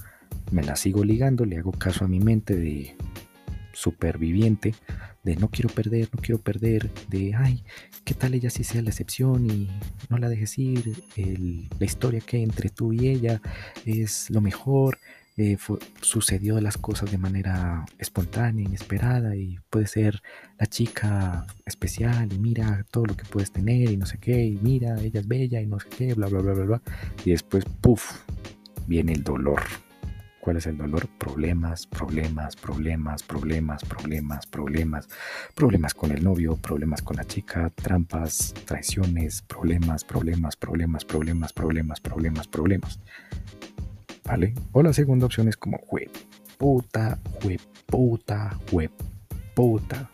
Me 0.51 0.63
la 0.63 0.77
sigo 0.77 1.05
ligando, 1.05 1.47
le 1.47 1.57
hago 1.57 1.73
caso 1.73 2.05
a 2.05 2.09
mi 2.09 2.21
mente 2.21 2.55
de 2.55 2.95
superviviente 3.73 4.75
de 5.23 5.37
no 5.37 5.49
quiero 5.49 5.71
perder, 5.71 6.11
no 6.13 6.21
quiero 6.21 6.39
perder, 6.39 6.91
de 7.09 7.35
ay, 7.35 7.65
qué 8.05 8.13
tal 8.13 8.35
ella 8.35 8.51
sí 8.51 8.63
sea 8.63 8.83
la 8.83 8.91
excepción 8.91 9.51
y 9.51 9.69
no 10.11 10.19
la 10.19 10.29
dejes 10.29 10.59
ir, 10.59 11.03
la 11.17 11.85
historia 11.85 12.21
que 12.21 12.37
hay 12.39 12.43
entre 12.43 12.69
tú 12.69 12.93
y 12.93 13.09
ella 13.09 13.41
es 13.87 14.29
lo 14.29 14.43
mejor, 14.43 14.99
eh, 15.39 15.57
sucedió 16.01 16.61
las 16.61 16.77
cosas 16.77 17.11
de 17.11 17.19
manera 17.19 17.85
espontánea, 17.99 18.65
inesperada 18.65 19.37
y 19.37 19.59
puede 19.71 19.87
ser 19.87 20.23
la 20.59 20.67
chica 20.67 21.47
especial 21.65 22.33
y 22.33 22.39
mira 22.39 22.85
todo 22.91 23.07
lo 23.07 23.17
que 23.17 23.25
puedes 23.25 23.51
tener 23.51 23.91
y 23.91 23.97
no 23.97 24.07
sé 24.07 24.19
qué, 24.19 24.45
y 24.45 24.59
mira, 24.61 25.01
ella 25.01 25.21
es 25.21 25.29
bella 25.29 25.61
y 25.61 25.67
no 25.67 25.79
sé 25.81 25.89
qué, 25.89 26.15
bla, 26.15 26.27
bla, 26.29 26.41
bla, 26.41 26.55
bla, 26.55 26.65
bla. 26.65 26.83
Y 27.25 27.31
después, 27.31 27.65
puff, 27.81 28.25
viene 28.87 29.13
el 29.13 29.23
dolor 29.23 29.63
¿Cuál 30.49 30.57
es 30.57 30.67
el 30.67 30.79
dolor? 30.79 31.07
Problemas, 31.19 31.87
problemas, 31.87 32.57
problemas, 32.57 33.23
problemas, 33.23 33.85
problemas, 33.85 34.47
problemas, 34.47 35.09
problemas 35.55 35.93
con 35.93 36.11
el 36.11 36.25
novio, 36.25 36.57
problemas 36.57 37.03
con 37.03 37.17
la 37.17 37.25
chica, 37.25 37.71
trampas, 37.75 38.55
traiciones, 38.65 39.43
problemas, 39.43 40.05
problemas, 40.05 40.57
problemas, 40.57 41.05
problemas, 41.05 41.53
problemas, 41.53 42.01
problemas, 42.01 42.49
problemas. 42.49 42.99
O 44.73 44.83
la 44.83 44.93
segunda 44.93 45.27
opción 45.27 45.49
es 45.49 45.57
como, 45.57 45.79
jue 45.79 46.11
puta, 46.59 47.19
jue 47.41 47.59
puta, 47.87 48.59
jue 48.71 48.91
puta. 49.55 50.11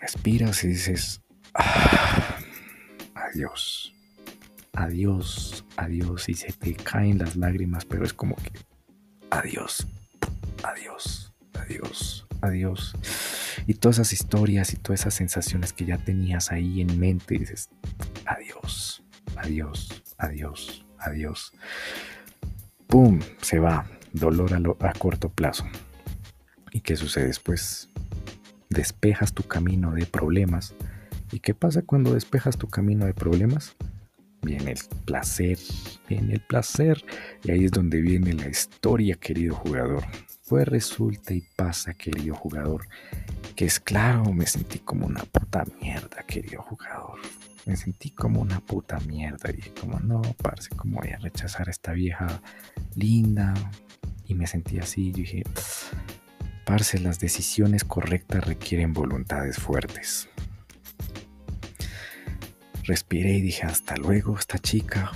Respiras 0.00 0.64
y 0.64 0.68
dices, 0.68 1.20
ah, 1.54 2.38
adiós 3.14 3.92
adiós, 4.78 5.64
adiós, 5.76 6.28
y 6.28 6.34
se 6.34 6.52
te 6.52 6.74
caen 6.74 7.18
las 7.18 7.34
lágrimas, 7.34 7.84
pero 7.84 8.04
es 8.04 8.12
como 8.12 8.36
que 8.36 8.52
adiós, 9.30 9.86
adiós, 10.62 11.32
adiós, 11.54 12.26
adiós. 12.40 12.94
Y 13.66 13.74
todas 13.74 13.96
esas 13.96 14.12
historias 14.12 14.72
y 14.72 14.76
todas 14.76 15.00
esas 15.00 15.14
sensaciones 15.14 15.72
que 15.72 15.84
ya 15.84 15.98
tenías 15.98 16.52
ahí 16.52 16.80
en 16.80 16.98
mente, 16.98 17.38
dices, 17.38 17.70
adiós, 18.24 19.02
adiós, 19.36 19.88
adiós, 20.16 20.86
adiós. 20.98 21.52
¡Pum! 22.88 23.20
Se 23.42 23.58
va. 23.58 23.86
Dolor 24.14 24.54
a, 24.80 24.92
corto 24.94 25.28
plazo. 25.28 25.64
¿Y 26.72 26.80
qué 26.80 26.96
sucede 26.96 27.26
después? 27.26 27.90
Despejas 28.70 29.34
tu 29.34 29.42
camino 29.42 29.92
de 29.92 30.06
problemas. 30.06 30.74
¿Y 31.30 31.40
qué 31.40 31.54
pasa 31.54 31.82
cuando 31.82 32.14
despejas 32.14 32.56
tu 32.56 32.68
camino 32.68 33.04
de 33.04 33.12
problemas? 33.12 33.76
viene 34.40 34.70
el 34.72 34.78
placer, 35.04 35.58
viene 36.08 36.34
el 36.34 36.40
placer. 36.40 37.04
Y 37.44 37.50
ahí 37.50 37.64
es 37.66 37.72
donde 37.72 38.00
viene 38.00 38.32
la 38.32 38.48
historia, 38.48 39.16
querido 39.16 39.54
jugador. 39.54 40.04
Pues 40.48 40.66
resulta 40.66 41.34
y 41.34 41.42
pasa, 41.56 41.92
querido 41.92 42.34
jugador, 42.34 42.86
que 43.54 43.66
es 43.66 43.78
claro, 43.78 44.32
me 44.32 44.46
sentí 44.46 44.78
como 44.78 45.06
una 45.06 45.22
puta 45.24 45.64
mierda, 45.78 46.22
querido 46.26 46.62
jugador. 46.62 47.18
Me 47.68 47.76
sentí 47.76 48.10
como 48.12 48.40
una 48.40 48.60
puta 48.60 48.98
mierda. 49.00 49.52
Dije, 49.52 49.74
como 49.78 50.00
no, 50.00 50.22
parce, 50.42 50.70
¿cómo 50.74 51.00
voy 51.00 51.10
a 51.10 51.18
rechazar 51.18 51.68
a 51.68 51.70
esta 51.70 51.92
vieja 51.92 52.40
linda? 52.94 53.52
Y 54.24 54.32
me 54.34 54.46
sentí 54.46 54.78
así. 54.78 55.10
Yo 55.10 55.18
dije, 55.18 55.42
parce, 56.64 56.98
las 56.98 57.20
decisiones 57.20 57.84
correctas 57.84 58.46
requieren 58.46 58.94
voluntades 58.94 59.58
fuertes. 59.58 60.30
Respiré 62.84 63.34
y 63.34 63.42
dije, 63.42 63.66
hasta 63.66 63.96
luego, 63.98 64.38
esta 64.38 64.58
chica. 64.58 65.12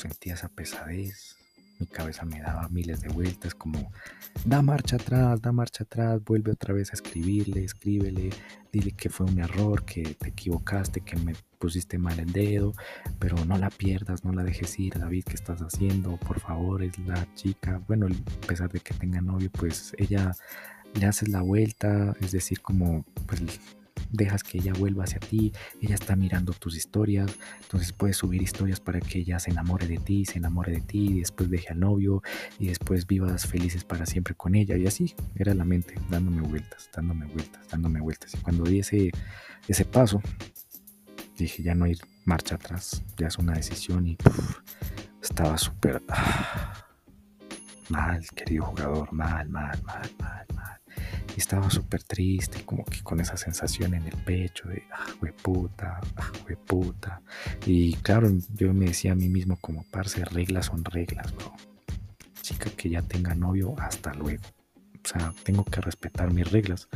Sentía 0.00 0.34
esa 0.34 0.48
pesadez. 0.48 1.33
Mi 1.84 1.90
cabeza 1.90 2.24
me 2.24 2.40
daba 2.40 2.66
miles 2.70 3.02
de 3.02 3.08
vueltas, 3.08 3.54
como, 3.54 3.92
da 4.46 4.62
marcha 4.62 4.96
atrás, 4.96 5.42
da 5.42 5.52
marcha 5.52 5.84
atrás, 5.84 6.18
vuelve 6.24 6.50
otra 6.50 6.72
vez 6.72 6.90
a 6.90 6.94
escribirle, 6.94 7.62
escríbele, 7.62 8.30
dile 8.72 8.92
que 8.92 9.10
fue 9.10 9.26
un 9.26 9.38
error, 9.38 9.84
que 9.84 10.02
te 10.02 10.30
equivocaste, 10.30 11.02
que 11.02 11.16
me 11.16 11.34
pusiste 11.58 11.98
mal 11.98 12.18
el 12.18 12.32
dedo, 12.32 12.72
pero 13.18 13.36
no 13.44 13.58
la 13.58 13.68
pierdas, 13.68 14.24
no 14.24 14.32
la 14.32 14.44
dejes 14.44 14.78
ir, 14.80 14.98
David, 14.98 15.24
¿qué 15.24 15.34
estás 15.34 15.60
haciendo? 15.60 16.16
Por 16.16 16.40
favor, 16.40 16.82
es 16.82 16.98
la 17.00 17.28
chica. 17.34 17.82
Bueno, 17.86 18.06
a 18.06 18.46
pesar 18.46 18.72
de 18.72 18.80
que 18.80 18.94
tenga 18.94 19.20
novio, 19.20 19.50
pues 19.52 19.92
ella 19.98 20.32
le 20.98 21.04
haces 21.04 21.28
la 21.28 21.42
vuelta, 21.42 22.16
es 22.22 22.32
decir, 22.32 22.62
como, 22.62 23.04
pues 23.26 23.42
dejas 24.14 24.42
que 24.42 24.58
ella 24.58 24.72
vuelva 24.72 25.04
hacia 25.04 25.18
ti, 25.18 25.52
ella 25.80 25.94
está 25.94 26.16
mirando 26.16 26.52
tus 26.52 26.76
historias, 26.76 27.30
entonces 27.62 27.92
puedes 27.92 28.16
subir 28.16 28.42
historias 28.42 28.80
para 28.80 29.00
que 29.00 29.18
ella 29.18 29.38
se 29.38 29.50
enamore 29.50 29.86
de 29.86 29.98
ti, 29.98 30.24
se 30.24 30.38
enamore 30.38 30.72
de 30.72 30.80
ti, 30.80 31.06
y 31.10 31.18
después 31.20 31.50
deje 31.50 31.70
al 31.70 31.80
novio 31.80 32.22
y 32.58 32.68
después 32.68 33.06
vivas 33.06 33.46
felices 33.46 33.84
para 33.84 34.06
siempre 34.06 34.34
con 34.34 34.54
ella. 34.54 34.76
Y 34.76 34.86
así 34.86 35.14
era 35.34 35.52
la 35.54 35.64
mente, 35.64 35.94
dándome 36.10 36.42
vueltas, 36.42 36.88
dándome 36.94 37.26
vueltas, 37.26 37.68
dándome 37.68 38.00
vueltas. 38.00 38.34
Y 38.34 38.38
cuando 38.38 38.64
di 38.64 38.78
ese, 38.78 39.10
ese 39.68 39.84
paso, 39.84 40.22
dije, 41.36 41.62
ya 41.62 41.74
no 41.74 41.84
hay 41.84 41.96
marcha 42.24 42.54
atrás, 42.54 43.02
ya 43.16 43.26
es 43.26 43.38
una 43.38 43.54
decisión 43.54 44.06
y 44.06 44.16
estaba 45.22 45.58
súper 45.58 46.02
ah, 46.08 46.86
mal, 47.88 48.24
querido 48.34 48.64
jugador, 48.66 49.12
mal, 49.12 49.48
mal, 49.48 49.82
mal, 49.82 50.10
mal. 50.18 50.46
Y 51.36 51.40
estaba 51.40 51.70
súper 51.70 52.02
triste, 52.02 52.64
como 52.64 52.84
que 52.84 53.02
con 53.02 53.20
esa 53.20 53.36
sensación 53.36 53.94
en 53.94 54.06
el 54.06 54.16
pecho 54.18 54.68
de, 54.68 54.84
ah, 54.92 55.06
puta, 55.42 56.00
ah, 56.16 56.32
puta. 56.66 57.20
Y 57.66 57.94
claro, 57.96 58.30
yo 58.54 58.72
me 58.72 58.86
decía 58.86 59.12
a 59.12 59.16
mí 59.16 59.28
mismo 59.28 59.56
como, 59.60 59.84
parce, 59.90 60.24
reglas 60.24 60.66
son 60.66 60.84
reglas, 60.84 61.34
bro. 61.34 61.52
Chica 62.40 62.70
que 62.76 62.90
ya 62.90 63.02
tenga 63.02 63.34
novio, 63.34 63.74
hasta 63.78 64.12
luego. 64.14 64.42
O 65.04 65.08
sea, 65.08 65.34
tengo 65.42 65.64
que 65.64 65.80
respetar 65.80 66.32
mis 66.32 66.50
reglas 66.50 66.88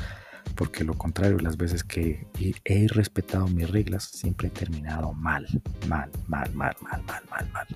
porque 0.54 0.84
lo 0.84 0.94
contrario, 0.94 1.38
las 1.38 1.56
veces 1.56 1.84
que 1.84 2.26
he 2.64 2.88
respetado 2.88 3.48
mis 3.48 3.70
reglas, 3.70 4.04
siempre 4.04 4.48
he 4.48 4.50
terminado 4.50 5.12
mal, 5.12 5.46
mal, 5.86 6.10
mal, 6.26 6.50
mal, 6.54 6.76
mal, 6.80 7.02
mal, 7.06 7.22
mal, 7.30 7.50
mal. 7.52 7.66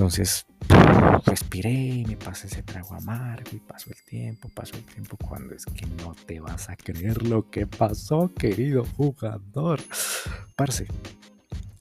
Entonces, 0.00 0.46
respiré, 1.26 2.02
me 2.08 2.16
pasé 2.16 2.46
ese 2.46 2.62
trago 2.62 2.94
amargo 2.94 3.50
y 3.52 3.58
pasó 3.58 3.90
el 3.90 4.02
tiempo, 4.02 4.48
pasó 4.48 4.74
el 4.76 4.84
tiempo 4.84 5.18
cuando 5.18 5.54
es 5.54 5.66
que 5.66 5.84
no 6.02 6.14
te 6.24 6.40
vas 6.40 6.70
a 6.70 6.76
creer 6.76 7.22
lo 7.26 7.50
que 7.50 7.66
pasó, 7.66 8.32
querido 8.32 8.86
jugador. 8.96 9.78
Parce, 10.56 10.86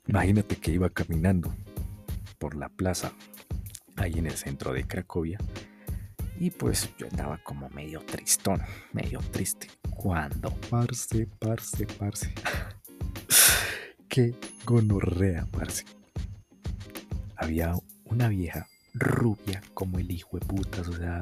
imagínate 0.05 0.57
que 0.57 0.71
iba 0.71 0.89
caminando 0.89 1.55
por 2.39 2.55
la 2.55 2.67
plaza 2.67 3.13
ahí 3.95 4.15
en 4.17 4.25
el 4.25 4.35
centro 4.35 4.73
de 4.73 4.83
Cracovia 4.83 5.37
y 6.41 6.49
pues 6.49 6.89
yo 6.97 7.07
andaba 7.09 7.37
como 7.37 7.69
medio 7.69 8.01
tristón, 8.01 8.61
medio 8.91 9.21
triste 9.31 9.67
cuando, 9.95 10.53
parce, 10.69 11.25
parce, 11.39 11.87
parce. 11.97 12.33
Qué 14.09 14.35
gonorrea, 14.65 15.47
parce. 15.53 15.85
Había 17.37 17.73
una 18.09 18.27
vieja 18.27 18.67
rubia 18.93 19.61
como 19.73 19.99
el 19.99 20.11
hijo 20.11 20.39
de 20.39 20.45
putas, 20.45 20.87
o 20.87 20.93
sea, 20.93 21.19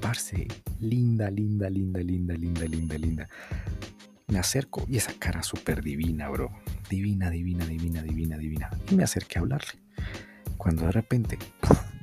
parce, 0.00 0.46
linda, 0.80 1.30
linda, 1.30 1.68
linda, 1.70 2.00
linda, 2.00 2.34
linda, 2.34 2.64
linda, 2.66 2.98
linda. 2.98 3.28
Me 4.28 4.38
acerco 4.38 4.84
y 4.88 4.96
esa 4.96 5.12
cara 5.18 5.42
súper 5.42 5.82
divina, 5.82 6.28
bro. 6.28 6.50
Divina, 6.88 7.30
divina, 7.30 7.66
divina, 7.66 8.02
divina, 8.02 8.38
divina. 8.38 8.70
Y 8.90 8.94
me 8.94 9.04
acerqué 9.04 9.38
a 9.38 9.42
hablarle. 9.42 9.72
Cuando 10.56 10.86
de 10.86 10.92
repente 10.92 11.38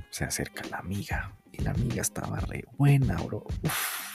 se 0.09 0.25
acerca 0.25 0.63
la 0.69 0.77
amiga. 0.77 1.33
Y 1.51 1.63
la 1.63 1.71
amiga 1.71 2.01
estaba 2.01 2.39
re 2.39 2.65
buena, 2.77 3.15
bro. 3.21 3.45
Uf 3.63 4.09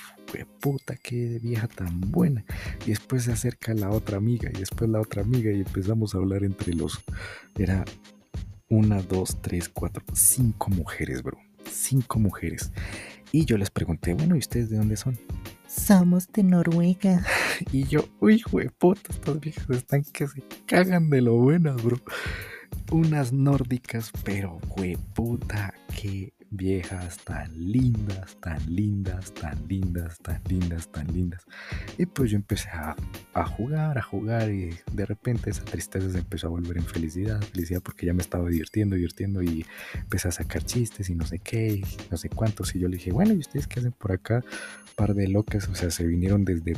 puta, 0.61 0.97
qué 0.97 1.39
vieja 1.41 1.69
tan 1.69 2.01
buena. 2.01 2.45
Y 2.87 2.91
después 2.91 3.25
se 3.25 3.33
acerca 3.33 3.75
la 3.75 3.91
otra 3.91 4.17
amiga 4.17 4.51
y 4.53 4.59
después 4.59 4.91
la 4.91 5.01
otra 5.01 5.23
amiga 5.23 5.51
y 5.53 5.61
empezamos 5.61 6.15
a 6.15 6.19
hablar 6.19 6.45
entre 6.45 6.75
los... 6.75 7.03
Era 7.57 7.85
una, 8.75 9.01
dos, 9.03 9.41
tres, 9.41 9.69
cuatro, 9.69 10.03
cinco 10.13 10.71
mujeres, 10.71 11.23
bro. 11.23 11.39
Cinco 11.71 12.19
mujeres. 12.19 12.73
Y 13.33 13.45
yo 13.45 13.57
les 13.57 13.71
pregunté, 13.71 14.15
bueno, 14.15 14.37
¿y 14.37 14.41
ustedes 14.41 14.71
de 14.71 14.77
dónde 14.77 14.97
son? 14.97 15.19
Somos 15.69 16.31
de 16.33 16.43
Noruega. 16.43 17.25
Y 17.73 17.85
yo, 17.85 18.05
uy, 18.21 18.43
puta, 18.79 19.13
estas 19.13 19.39
viejas 19.39 19.71
están 19.71 20.03
que 20.03 20.27
se 20.27 20.43
cagan 20.67 21.09
de 21.09 21.21
lo 21.21 21.35
buenas, 21.35 21.81
bro. 21.83 22.01
Unas 22.91 23.33
nórdicas, 23.33 24.11
pero 24.25 24.59
puta, 25.15 25.73
que 25.97 26.33
viejas 26.57 27.19
tan 27.25 27.53
lindas, 27.73 28.37
tan 28.41 28.59
lindas, 28.75 29.33
tan 29.35 29.69
lindas, 29.69 30.19
tan 30.19 30.41
lindas, 30.49 30.89
tan 30.89 31.07
lindas. 31.13 31.45
Y 31.99 32.07
pues 32.07 32.31
yo 32.31 32.37
empecé 32.37 32.69
a, 32.71 32.95
jugar, 33.47 33.99
a 33.99 34.03
jugar 34.03 34.51
y 34.51 34.71
de 34.93 35.07
repente 35.07 35.51
esa 35.51 35.65
tristeza 35.65 36.11
se 36.11 36.19
empezó 36.19 36.47
a 36.47 36.51
volver 36.51 36.79
en 36.79 36.85
felicidad, 36.85 37.41
felicidad 37.43 37.83
porque 37.83 38.07
ya 38.07 38.15
me 38.15 38.23
estaba 38.23 38.49
divirtiendo, 38.49 38.97
divirtiendo 38.97 39.43
y 39.43 39.67
empecé 39.95 40.29
a 40.29 40.33
sacar 40.33 40.65
chistes 40.65 41.11
y 41.11 41.15
no 41.15 41.27
sé 41.27 41.39
qué, 41.39 41.83
no 42.11 42.17
sé 42.17 42.29
cuántos. 42.29 42.75
Y 42.75 42.81
yo 42.81 42.89
le 42.89 42.97
dije, 42.97 43.13
bueno, 43.13 43.33
¿y 43.33 43.39
ustedes 43.39 43.67
qué 43.67 43.81
hacen 43.81 43.93
por 43.93 44.13
acá? 44.13 44.45
Par 44.97 45.15
de 45.15 45.29
locas, 45.29 45.69
o 45.69 45.75
sea, 45.75 45.91
se 45.91 46.07
vinieron 46.07 46.45
desde 46.45 46.75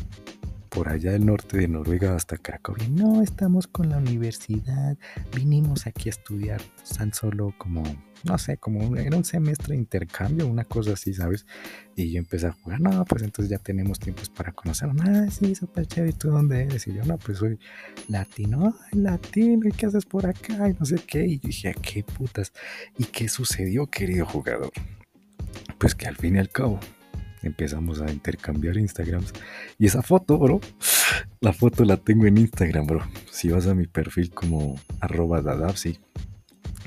por 0.77 0.91
allá 0.91 1.13
del 1.13 1.25
norte 1.25 1.57
de 1.57 1.69
Noruega 1.69 2.15
hasta 2.15 2.37
Cracovia. 2.37 2.87
No, 2.91 3.23
estamos 3.23 3.67
con 3.67 3.89
la 3.89 3.97
universidad, 3.97 4.99
vinimos 5.35 5.87
aquí 5.87 6.11
a 6.11 6.13
estudiar 6.13 6.61
tan 6.99 7.15
solo 7.15 7.55
como, 7.57 7.83
no 8.25 8.37
sé, 8.37 8.59
como 8.59 8.95
era 8.95 9.17
un 9.17 9.25
semestre 9.25 9.73
de 9.73 9.81
intercambio, 9.81 10.47
una 10.47 10.65
cosa 10.65 10.93
así, 10.93 11.15
¿sabes? 11.15 11.47
Y 11.95 12.13
yo 12.13 12.19
empecé 12.19 12.49
a 12.49 12.53
jugar, 12.53 12.83
no, 12.83 13.07
pues 13.07 13.23
entonces 13.23 13.49
ya 13.49 13.57
tenemos 13.57 13.99
tiempos 13.99 14.29
para 14.29 14.53
conocer. 14.53 14.91
Ah, 15.01 15.29
sí, 15.31 15.55
súper 15.55 15.87
chévere, 15.87 16.11
¿y 16.11 16.13
tú 16.13 16.29
dónde 16.29 16.65
eres? 16.65 16.87
Y 16.87 16.93
yo, 16.93 17.07
no, 17.07 17.17
pues 17.17 17.39
soy 17.39 17.59
latino, 18.09 18.77
latino, 18.93 19.67
¿y 19.67 19.73
qué 19.73 19.87
haces 19.87 20.05
por 20.05 20.27
acá? 20.27 20.69
Y 20.69 20.77
no 20.79 20.85
sé 20.85 20.97
qué. 21.07 21.25
Y 21.25 21.39
dije, 21.39 21.75
¿qué 21.81 22.05
putas? 22.05 22.53
¿Y 22.99 23.05
qué 23.05 23.31
sucedió, 23.31 23.87
querido 23.87 24.27
jugador? 24.27 24.73
Pues 25.79 25.95
que 25.95 26.07
al 26.07 26.17
fin 26.17 26.37
y 26.37 26.39
al 26.39 26.51
cabo, 26.51 26.81
empezamos 27.47 28.01
a 28.01 28.11
intercambiar 28.11 28.77
Instagrams. 28.77 29.33
Y 29.79 29.87
esa 29.87 30.03
foto, 30.03 30.39
bro, 30.39 30.61
la 31.41 31.53
foto 31.53 31.85
la 31.85 31.97
tengo 31.97 32.27
en 32.27 32.39
Instagram, 32.39 32.87
bro. 32.87 33.01
Si 33.31 33.49
vas 33.49 33.67
a 33.67 33.75
mi 33.75 33.87
perfil 33.87 34.31
como 34.31 34.79
arroba 35.01 35.41
dadapsi 35.41 35.99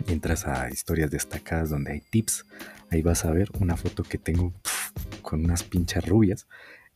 entras 0.08 0.48
a 0.48 0.70
historias 0.70 1.12
destacadas 1.12 1.70
donde 1.70 1.92
hay 1.92 2.02
tips, 2.02 2.46
ahí 2.90 3.02
vas 3.02 3.26
a 3.26 3.32
ver 3.32 3.50
una 3.60 3.76
foto 3.76 4.04
que 4.04 4.18
tengo 4.18 4.54
con 5.22 5.44
unas 5.44 5.64
pinchas 5.64 6.08
rubias. 6.08 6.48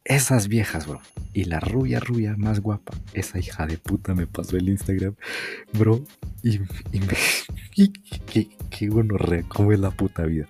Esas 0.05 0.49
viejas, 0.49 0.85
bro. 0.85 0.99
Y 1.31 1.45
la 1.45 1.61
rubia, 1.61 1.99
rubia 1.99 2.35
más 2.37 2.59
guapa, 2.59 2.93
esa 3.13 3.39
hija 3.39 3.65
de 3.65 3.77
puta 3.77 4.13
me 4.13 4.27
pasó 4.27 4.57
el 4.57 4.67
Instagram, 4.67 5.15
bro. 5.71 6.03
Y, 6.43 6.57
y 6.91 6.99
me, 6.99 7.15
qué, 8.27 8.49
qué 8.69 8.89
re 9.17 9.45
cómo 9.47 9.71
es 9.71 9.79
la 9.79 9.91
puta 9.91 10.23
vida. 10.23 10.47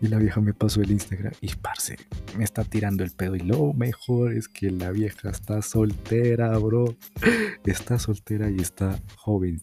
Y 0.00 0.08
la 0.08 0.18
vieja 0.18 0.40
me 0.40 0.54
pasó 0.54 0.80
el 0.80 0.90
Instagram 0.90 1.32
y 1.42 1.54
parce, 1.56 1.96
me 2.38 2.44
está 2.44 2.64
tirando 2.64 3.04
el 3.04 3.10
pedo. 3.10 3.36
Y 3.36 3.40
lo 3.40 3.74
mejor 3.74 4.32
es 4.32 4.48
que 4.48 4.70
la 4.70 4.90
vieja 4.92 5.28
está 5.28 5.60
soltera, 5.60 6.56
bro. 6.58 6.96
Está 7.64 7.98
soltera 7.98 8.50
y 8.50 8.56
está 8.56 8.98
joven. 9.16 9.60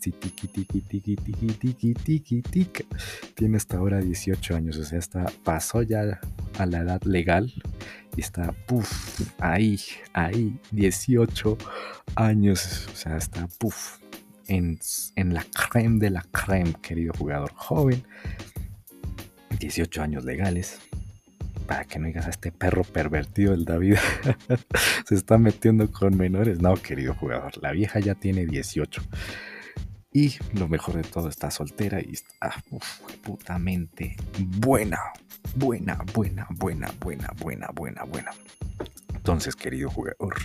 Tiene 3.36 3.58
hasta 3.58 3.78
ahora 3.78 4.00
18 4.00 4.56
años, 4.56 4.78
o 4.78 4.84
sea, 4.84 5.00
está, 5.00 5.26
pasó 5.44 5.82
ya 5.82 6.20
a 6.60 6.66
la 6.68 6.80
edad 6.80 7.02
legal 7.04 7.52
y 8.16 8.22
está, 8.22 8.52
puff, 8.68 9.22
ahí, 9.40 9.80
ahí, 10.14 10.58
18 10.72 11.58
años, 12.16 12.88
o 12.92 12.96
sea, 12.96 13.18
está, 13.18 13.48
puff, 13.60 13.98
en, 14.48 14.80
la 15.34 15.46
creme 15.54 16.00
de 16.00 16.10
la 16.10 16.22
creme, 16.32 16.74
querido 16.82 17.14
jugador 17.14 17.54
joven. 17.56 18.04
18 19.60 20.02
años 20.02 20.26
legales. 20.26 20.80
Para 21.68 21.86
que 21.86 21.98
no 21.98 22.08
digas 22.08 22.28
a 22.28 22.30
este 22.30 22.52
perro 22.52 22.84
pervertido 22.84 23.54
el 23.54 23.64
David 23.64 23.96
se 25.06 25.16
está 25.16 25.38
metiendo 25.38 25.90
con 25.92 26.18
menores. 26.18 26.60
No, 26.60 26.76
querido 26.76 27.14
jugador, 27.14 27.54
la 27.62 27.72
vieja 27.72 28.00
ya 28.00 28.16
tiene 28.16 28.46
18. 28.46 29.02
Y 30.14 30.36
lo 30.54 30.68
mejor 30.68 30.96
de 30.96 31.04
todo, 31.04 31.28
está 31.28 31.50
soltera 31.50 32.00
y 32.00 32.12
está 32.14 32.64
putamente 33.24 34.16
buena. 34.60 35.00
Buena, 35.56 35.98
buena, 36.14 36.48
buena, 36.52 36.94
buena, 37.00 37.34
buena, 37.40 37.70
buena, 37.74 38.04
buena. 38.04 38.32
Entonces, 39.16 39.56
querido 39.56 39.90
jugador, 39.90 40.36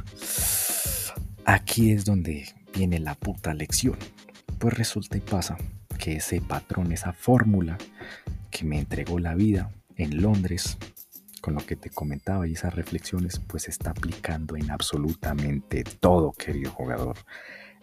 aquí 1.45 1.93
es 1.93 2.05
donde 2.07 2.49
viene 2.75 2.99
la 2.99 3.15
puta 3.15 3.53
lección. 3.53 3.99
Pues 4.59 4.75
resulta 4.75 5.19
y 5.19 5.21
pasa 5.21 5.57
que 5.99 6.17
ese 6.17 6.41
patrón, 6.41 6.93
esa 6.93 7.13
fórmula 7.13 7.77
que 8.51 8.65
me 8.65 8.79
entregó 8.79 9.19
la 9.19 9.35
vida 9.35 9.71
en 9.97 10.23
Londres, 10.23 10.79
con 11.41 11.55
lo 11.55 11.65
que 11.65 11.77
te 11.77 11.91
comentaba 11.91 12.49
y 12.49 12.53
esas 12.53 12.75
reflexiones, 12.75 13.41
pues 13.47 13.69
está 13.69 13.91
aplicando 13.91 14.57
en 14.57 14.71
absolutamente 14.71 15.85
todo, 15.85 16.33
querido 16.33 16.71
jugador. 16.71 17.17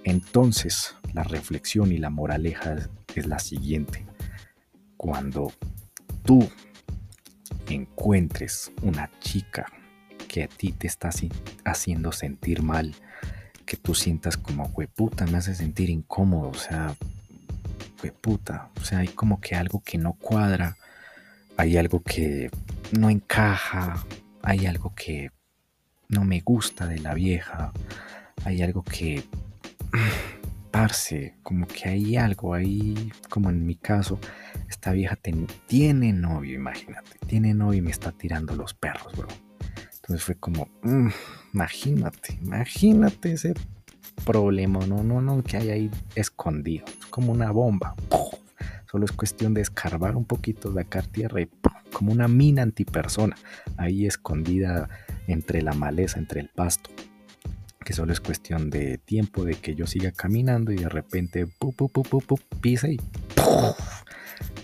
Entonces, 0.05 0.95
la 1.13 1.23
reflexión 1.23 1.91
y 1.91 1.97
la 1.97 2.11
moraleja 2.11 2.75
es 3.15 3.25
la 3.25 3.39
siguiente. 3.39 4.05
Cuando 4.97 5.51
tú 6.23 6.47
encuentres 7.67 8.71
una 8.83 9.09
chica 9.19 9.65
que 10.27 10.43
a 10.43 10.47
ti 10.47 10.71
te 10.71 10.85
está 10.85 11.09
haciendo 11.65 12.11
sentir 12.11 12.61
mal, 12.61 12.93
que 13.65 13.77
tú 13.77 13.95
sientas 13.95 14.37
como, 14.37 14.71
puta, 14.95 15.25
me 15.25 15.39
hace 15.39 15.55
sentir 15.55 15.89
incómodo, 15.89 16.49
o 16.49 16.53
sea, 16.53 16.95
puta, 18.21 18.69
o 18.79 18.85
sea, 18.85 18.99
hay 18.99 19.07
como 19.07 19.41
que 19.41 19.55
algo 19.55 19.81
que 19.83 19.97
no 19.97 20.13
cuadra, 20.13 20.77
hay 21.57 21.77
algo 21.77 22.03
que 22.03 22.51
no 22.91 23.09
encaja, 23.09 24.05
hay 24.43 24.67
algo 24.67 24.93
que 24.93 25.31
no 26.09 26.23
me 26.23 26.41
gusta 26.41 26.85
de 26.85 26.99
la 26.99 27.15
vieja, 27.15 27.73
hay 28.43 28.61
algo 28.61 28.83
que, 28.83 29.23
parce, 30.71 31.35
como 31.41 31.67
que 31.67 31.87
hay 31.87 32.17
algo 32.17 32.53
ahí, 32.53 33.11
como 33.29 33.49
en 33.49 33.65
mi 33.65 33.75
caso, 33.75 34.19
esta 34.69 34.91
vieja 34.91 35.17
tiene 35.67 36.11
novio, 36.11 36.55
imagínate, 36.55 37.17
tiene 37.27 37.53
novio 37.53 37.79
y 37.79 37.81
me 37.81 37.91
está 37.91 38.11
tirando 38.11 38.55
los 38.55 38.73
perros, 38.73 39.15
bro. 39.15 39.29
Entonces 39.95 40.23
fue 40.23 40.35
como, 40.35 40.67
mm, 40.83 41.07
imagínate, 41.53 42.37
imagínate 42.41 43.33
ese 43.33 43.53
problema, 44.25 44.85
no, 44.85 45.01
no, 45.01 45.21
no, 45.21 45.41
que 45.43 45.57
hay 45.57 45.69
ahí 45.69 45.91
escondido, 46.15 46.85
es 46.99 47.05
como 47.05 47.31
una 47.31 47.51
bomba. 47.51 47.95
Solo 48.91 49.05
es 49.05 49.11
cuestión 49.11 49.53
de 49.53 49.61
escarbar 49.61 50.15
un 50.15 50.25
poquito, 50.25 50.73
sacar 50.73 51.07
tierra 51.07 51.41
y 51.41 51.49
como 51.91 52.11
una 52.11 52.27
mina 52.27 52.61
antipersona, 52.61 53.35
ahí 53.77 54.05
escondida 54.05 54.89
entre 55.27 55.61
la 55.61 55.73
maleza, 55.73 56.19
entre 56.19 56.41
el 56.41 56.49
pasto. 56.49 56.89
Que 57.85 57.93
solo 57.93 58.11
es 58.11 58.19
cuestión 58.19 58.69
de 58.69 58.97
tiempo 58.97 59.45
de 59.45 59.55
que 59.55 59.75
yo 59.75 59.87
siga 59.87 60.11
caminando 60.11 60.73
y 60.73 60.75
de 60.75 60.89
repente 60.89 61.47
pu, 61.47 61.71
pu, 61.71 61.89
pu, 61.89 62.39
pisa 62.59 62.89
y 62.89 62.99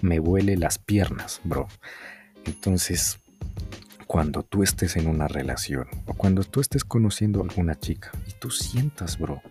me 0.01 0.19
huele 0.19 0.57
las 0.57 0.77
piernas, 0.77 1.39
bro. 1.45 1.67
Entonces, 2.45 3.19
cuando 4.07 4.43
tú 4.43 4.63
estés 4.63 4.97
en 4.97 5.07
una 5.07 5.29
relación 5.29 5.87
o 6.05 6.13
cuando 6.13 6.43
tú 6.43 6.59
estés 6.59 6.83
conociendo 6.83 7.39
a 7.39 7.43
alguna 7.43 7.79
chica 7.79 8.11
y 8.27 8.33
tú 8.33 8.51
sientas, 8.51 9.17
bro, 9.17 9.41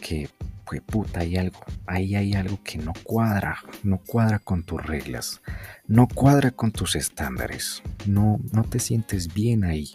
que 0.00 0.28
pues 0.64 0.80
puta 0.80 1.20
hay 1.20 1.36
algo, 1.36 1.60
ahí 1.86 2.14
hay 2.14 2.32
algo 2.32 2.58
que 2.64 2.78
no 2.78 2.94
cuadra, 3.04 3.58
no 3.82 3.98
cuadra 3.98 4.38
con 4.38 4.62
tus 4.62 4.82
reglas, 4.82 5.42
no 5.86 6.08
cuadra 6.08 6.50
con 6.50 6.72
tus 6.72 6.96
estándares, 6.96 7.82
no, 8.06 8.40
no 8.52 8.64
te 8.64 8.78
sientes 8.78 9.34
bien 9.34 9.64
ahí, 9.64 9.92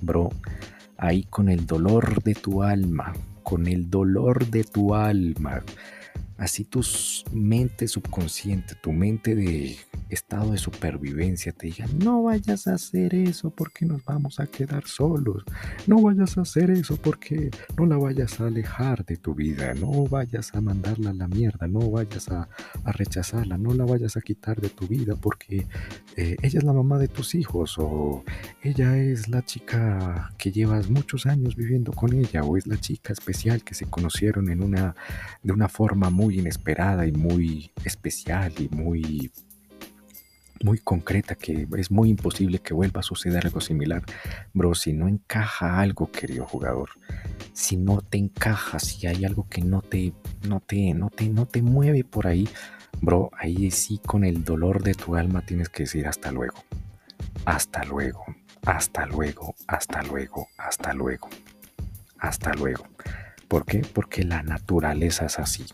bro, 0.00 0.30
ahí 1.02 1.24
con 1.24 1.48
el 1.48 1.66
dolor 1.66 2.22
de 2.22 2.34
tu 2.34 2.62
alma, 2.62 3.12
con 3.42 3.66
el 3.66 3.90
dolor 3.90 4.46
de 4.46 4.62
tu 4.62 4.94
alma, 4.94 5.64
así 6.38 6.62
tu 6.62 6.80
mente 7.32 7.88
subconsciente, 7.88 8.76
tu 8.76 8.92
mente 8.92 9.34
de 9.34 9.76
estado 10.14 10.52
de 10.52 10.58
supervivencia 10.58 11.52
te 11.52 11.68
diga, 11.68 11.86
no 12.02 12.22
vayas 12.22 12.66
a 12.66 12.74
hacer 12.74 13.14
eso 13.14 13.50
porque 13.50 13.86
nos 13.86 14.04
vamos 14.04 14.40
a 14.40 14.46
quedar 14.46 14.86
solos, 14.86 15.44
no 15.86 16.00
vayas 16.00 16.38
a 16.38 16.42
hacer 16.42 16.70
eso 16.70 16.96
porque 16.96 17.50
no 17.76 17.86
la 17.86 17.96
vayas 17.96 18.40
a 18.40 18.46
alejar 18.46 19.04
de 19.04 19.16
tu 19.16 19.34
vida, 19.34 19.74
no 19.74 20.04
vayas 20.06 20.54
a 20.54 20.60
mandarla 20.60 21.10
a 21.10 21.14
la 21.14 21.28
mierda, 21.28 21.66
no 21.66 21.90
vayas 21.90 22.28
a, 22.28 22.48
rechazarla, 22.84 23.58
no 23.58 23.74
la 23.74 23.84
vayas 23.84 24.16
a 24.16 24.20
quitar 24.20 24.60
de 24.60 24.68
tu 24.68 24.86
vida 24.86 25.16
porque 25.16 25.66
eh, 26.16 26.36
ella 26.42 26.58
es 26.58 26.64
la 26.64 26.72
mamá 26.72 26.98
de 26.98 27.08
tus 27.08 27.34
hijos 27.34 27.76
o 27.78 28.24
ella 28.62 28.98
es 28.98 29.28
la 29.28 29.42
chica 29.44 30.32
que 30.36 30.52
llevas 30.52 30.90
muchos 30.90 31.26
años 31.26 31.56
viviendo 31.56 31.92
con 31.92 32.12
ella 32.12 32.42
o 32.42 32.56
es 32.56 32.66
la 32.66 32.78
chica 32.78 33.12
especial 33.12 33.64
que 33.64 33.74
se 33.74 33.86
conocieron 33.86 34.50
en 34.50 34.62
una, 34.62 34.94
de 35.42 35.52
una 35.52 35.68
forma 35.68 36.10
muy 36.10 36.38
inesperada 36.38 37.06
y 37.06 37.12
muy 37.12 37.70
especial 37.84 38.52
y 38.58 38.68
muy 38.68 39.30
muy 40.64 40.78
concreta 40.78 41.34
que 41.34 41.66
es 41.76 41.90
muy 41.90 42.10
imposible 42.10 42.58
que 42.58 42.74
vuelva 42.74 43.00
a 43.00 43.02
suceder 43.02 43.46
algo 43.46 43.60
similar. 43.60 44.02
Bro, 44.52 44.74
si 44.74 44.92
no 44.92 45.08
encaja 45.08 45.80
algo, 45.80 46.10
querido 46.10 46.46
jugador, 46.46 46.90
si 47.52 47.76
no 47.76 48.00
te 48.00 48.18
encaja, 48.18 48.78
si 48.78 49.06
hay 49.06 49.24
algo 49.24 49.46
que 49.48 49.62
no 49.62 49.82
te, 49.82 50.12
no 50.48 50.60
te, 50.60 50.94
no 50.94 51.10
te, 51.10 51.28
no 51.28 51.46
te 51.46 51.62
mueve 51.62 52.04
por 52.04 52.26
ahí, 52.26 52.48
bro, 53.00 53.30
ahí 53.36 53.70
sí 53.70 54.00
con 54.04 54.24
el 54.24 54.44
dolor 54.44 54.82
de 54.82 54.94
tu 54.94 55.16
alma 55.16 55.44
tienes 55.44 55.68
que 55.68 55.84
decir 55.84 56.06
hasta 56.06 56.32
luego. 56.32 56.64
Hasta 57.44 57.84
luego, 57.84 58.24
hasta 58.64 59.06
luego, 59.06 59.54
hasta 59.66 60.02
luego, 60.02 60.48
hasta 60.58 60.92
luego, 60.92 61.28
hasta 62.18 62.52
luego. 62.54 62.84
¿Por 63.48 63.66
qué? 63.66 63.80
Porque 63.80 64.24
la 64.24 64.42
naturaleza 64.42 65.26
es 65.26 65.38
así. 65.38 65.66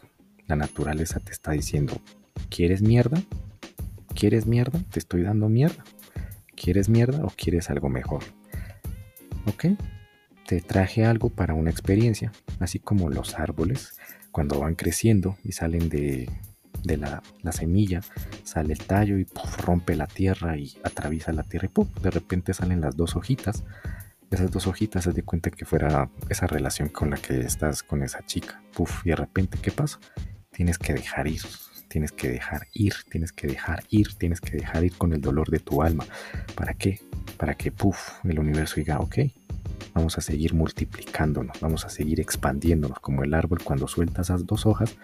La 0.47 0.57
naturaleza 0.57 1.21
te 1.21 1.33
está 1.33 1.53
diciendo, 1.53 2.01
¿quieres 2.49 2.83
mierda? 2.83 3.23
¿Quieres 4.19 4.47
mierda? 4.47 4.81
Te 4.91 4.99
estoy 4.99 5.23
dando 5.23 5.49
mierda. 5.49 5.85
¿Quieres 6.57 6.89
mierda 6.89 7.25
o 7.25 7.29
quieres 7.29 7.71
algo 7.71 7.89
mejor? 7.89 8.25
¿Ok? 9.47 9.67
Te 10.45 10.61
traje 10.61 11.05
algo 11.05 11.31
para 11.31 11.55
una 11.55 11.71
experiencia, 11.71 12.33
así 12.59 12.81
como 12.81 13.11
los 13.11 13.39
árboles, 13.39 13.97
cuando 14.33 14.59
van 14.59 14.75
creciendo 14.75 15.37
y 15.45 15.53
salen 15.53 15.89
de, 15.89 16.29
la, 16.83 17.23
semilla, 17.53 18.01
sale 18.43 18.73
el 18.73 18.81
tallo 18.81 19.19
y 19.19 19.27
rompe 19.65 19.95
la 19.95 20.09
tierra 20.09 20.57
y 20.57 20.77
atraviesa 20.83 21.33
la 21.33 21.45
tierra 21.45 21.69
y 21.73 22.01
de 22.03 22.11
repente 22.11 22.55
salen 22.55 22.81
las 22.81 22.97
dos 22.97 23.15
hojitas. 23.15 23.63
Esas 24.33 24.51
dos 24.51 24.67
hojitas 24.67 25.05
se 25.05 25.13
de 25.13 25.23
cuenta 25.23 25.53
que 25.53 25.65
fuera 25.65 26.11
esa 26.29 26.49
relación 26.49 26.89
con 26.89 27.11
la 27.11 27.19
que 27.19 27.39
estás 27.43 27.85
con 27.85 28.03
esa 28.03 28.27
chica. 28.27 28.65
Puf, 28.75 29.07
y 29.07 29.11
de 29.11 29.17
repente, 29.17 29.59
¿qué 29.63 29.71
pasa? 29.71 30.01
Tienes 30.59 30.77
que 30.77 30.93
dejar 30.93 31.29
ir 31.29 31.41
tienes 31.87 32.11
que 32.11 32.29
dejar 32.29 32.67
ir, 32.73 32.95
tienes 33.09 33.33
que 33.33 33.47
dejar 33.47 33.83
ir, 33.91 34.15
tienes 34.15 34.41
que 34.41 34.57
dejar 34.59 34.85
ir 34.85 34.93
con 34.93 35.13
el 35.13 35.21
dolor 35.21 35.49
de 35.49 35.61
tu 35.61 35.83
alma. 35.83 36.05
¿Para 36.57 36.75
qué? 36.75 37.01
Para 37.37 37.55
que, 37.55 37.73
puff, 37.73 38.25
el 38.25 38.39
universo 38.39 38.75
diga, 38.75 38.99
ok, 38.99 39.19
vamos 39.95 40.19
a 40.19 40.21
seguir 40.21 40.55
multiplicándonos, 40.55 41.59
vamos 41.61 41.85
a 41.85 41.89
seguir 41.89 42.21
expandiéndonos 42.21 43.01
como 43.01 43.25
el 43.25 43.33
árbol 43.33 43.63
cuando 43.63 43.89
suelta 43.89 44.23
esas 44.23 44.45
dos 44.45 44.67
hojas. 44.67 44.97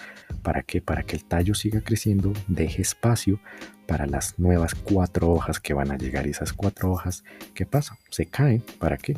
¿Para 0.43 0.65
qué? 0.65 0.81
Para 0.83 1.05
que 1.05 1.17
el 1.17 1.25
tallo 1.25 1.55
siga 1.55 1.81
creciendo, 1.81 2.33
deje 2.49 2.83
espacio 2.83 3.41
para 3.87 4.07
las 4.07 4.39
nuevas 4.39 4.75
cuatro 4.75 5.31
hojas 5.31 5.61
que 5.61 5.73
van 5.73 5.93
a 5.93 5.97
llegar. 5.97 6.27
Y 6.27 6.31
esas 6.31 6.53
cuatro 6.53 6.93
hojas, 6.93 7.25
¿qué 7.55 7.65
pasa? 7.65 7.97
Se 8.11 8.27
caen. 8.27 8.63
¿Para 8.79 8.99
qué? 8.99 9.17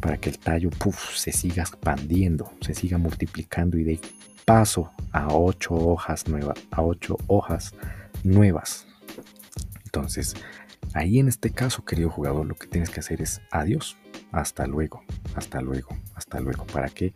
Para 0.00 0.16
que 0.16 0.30
el 0.30 0.38
tallo 0.38 0.70
puff, 0.70 1.14
se 1.14 1.30
siga 1.30 1.62
expandiendo, 1.62 2.52
se 2.60 2.74
siga 2.74 2.98
multiplicando 2.98 3.78
y 3.78 3.84
de 3.84 4.00
paso 4.44 4.90
a 5.12 5.28
ocho 5.28 5.74
hojas 5.74 6.28
nuevas, 6.28 6.58
a 6.70 6.82
ocho 6.82 7.16
hojas 7.26 7.74
nuevas. 8.22 8.86
Entonces, 9.84 10.34
ahí 10.92 11.18
en 11.18 11.28
este 11.28 11.50
caso, 11.50 11.84
querido 11.84 12.10
jugador, 12.10 12.46
lo 12.46 12.54
que 12.54 12.66
tienes 12.66 12.90
que 12.90 13.00
hacer 13.00 13.22
es 13.22 13.40
adiós, 13.50 13.96
hasta 14.32 14.66
luego, 14.66 15.02
hasta 15.34 15.60
luego, 15.60 15.96
hasta 16.14 16.40
luego. 16.40 16.66
¿Para 16.66 16.88
qué? 16.88 17.12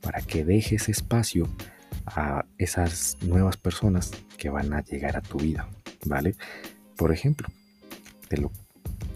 Para 0.00 0.20
que 0.22 0.44
dejes 0.44 0.88
espacio 0.88 1.46
a 2.06 2.44
esas 2.58 3.18
nuevas 3.20 3.56
personas 3.56 4.10
que 4.38 4.50
van 4.50 4.72
a 4.72 4.82
llegar 4.82 5.16
a 5.16 5.20
tu 5.20 5.38
vida, 5.38 5.68
¿vale? 6.06 6.34
Por 6.96 7.12
ejemplo, 7.12 7.48
te 8.28 8.38
lo, 8.38 8.50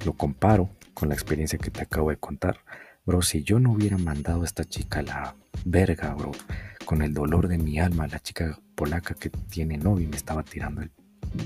lo 0.04 0.12
comparo 0.12 0.70
con 0.94 1.08
la 1.08 1.14
experiencia 1.14 1.58
que 1.58 1.70
te 1.70 1.82
acabo 1.82 2.10
de 2.10 2.16
contar. 2.16 2.58
Bro, 3.04 3.22
si 3.22 3.42
yo 3.42 3.60
no 3.60 3.72
hubiera 3.72 3.98
mandado 3.98 4.42
a 4.42 4.44
esta 4.44 4.64
chica 4.64 5.00
a 5.00 5.02
la 5.02 5.34
verga, 5.64 6.14
bro, 6.14 6.32
con 6.86 7.02
el 7.02 7.12
dolor 7.12 7.48
de 7.48 7.58
mi 7.58 7.78
alma, 7.78 8.06
la 8.06 8.20
chica 8.20 8.58
polaca 8.74 9.14
que 9.14 9.28
tiene 9.28 9.76
novio 9.76 10.06
y 10.06 10.08
me 10.08 10.16
estaba 10.16 10.42
tirando 10.44 10.82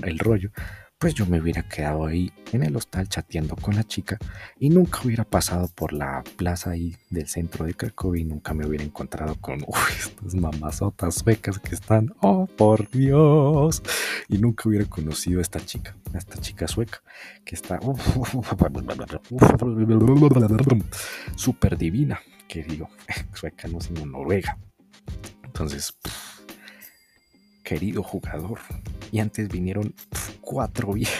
el, 0.03 0.19
rollo, 0.19 0.51
pues 0.99 1.15
yo 1.15 1.25
me 1.25 1.41
hubiera 1.41 1.63
quedado 1.63 2.05
ahí 2.05 2.31
en 2.53 2.63
el 2.63 2.75
hostal 2.75 3.09
chateando 3.09 3.55
con 3.55 3.75
la 3.75 3.83
chica 3.83 4.19
y 4.59 4.69
nunca 4.69 4.99
hubiera 5.03 5.23
pasado 5.23 5.67
por 5.73 5.93
la 5.93 6.23
plaza 6.37 6.69
ahí 6.69 6.95
del 7.09 7.27
centro 7.27 7.65
de 7.65 7.73
Cracovia 7.73 8.21
y 8.21 8.25
nunca 8.25 8.53
me 8.53 8.67
hubiera 8.67 8.83
encontrado 8.83 9.35
con 9.41 9.61
estas 9.97 10.35
mamazotas 10.35 11.15
suecas 11.15 11.57
que 11.57 11.73
están, 11.73 12.13
oh 12.21 12.45
por 12.45 12.87
Dios, 12.91 13.81
y 14.29 14.37
nunca 14.37 14.69
hubiera 14.69 14.85
conocido 14.85 15.39
a 15.39 15.41
esta 15.41 15.59
chica, 15.59 15.95
a 16.13 16.19
esta 16.19 16.37
chica 16.37 16.67
sueca 16.67 17.01
que 17.43 17.55
está 17.55 17.79
súper 21.35 21.77
divina, 21.77 22.21
que 22.47 22.63
digo, 22.63 22.89
sueca 23.33 23.67
no 23.67 23.81
sino 23.81 24.05
noruega. 24.05 24.59
Entonces, 25.43 25.93
querido 27.63 28.03
jugador, 28.03 28.59
y 29.11 29.19
antes 29.19 29.47
vinieron 29.49 29.93
cuatro 30.41 30.93
viejas. 30.93 31.19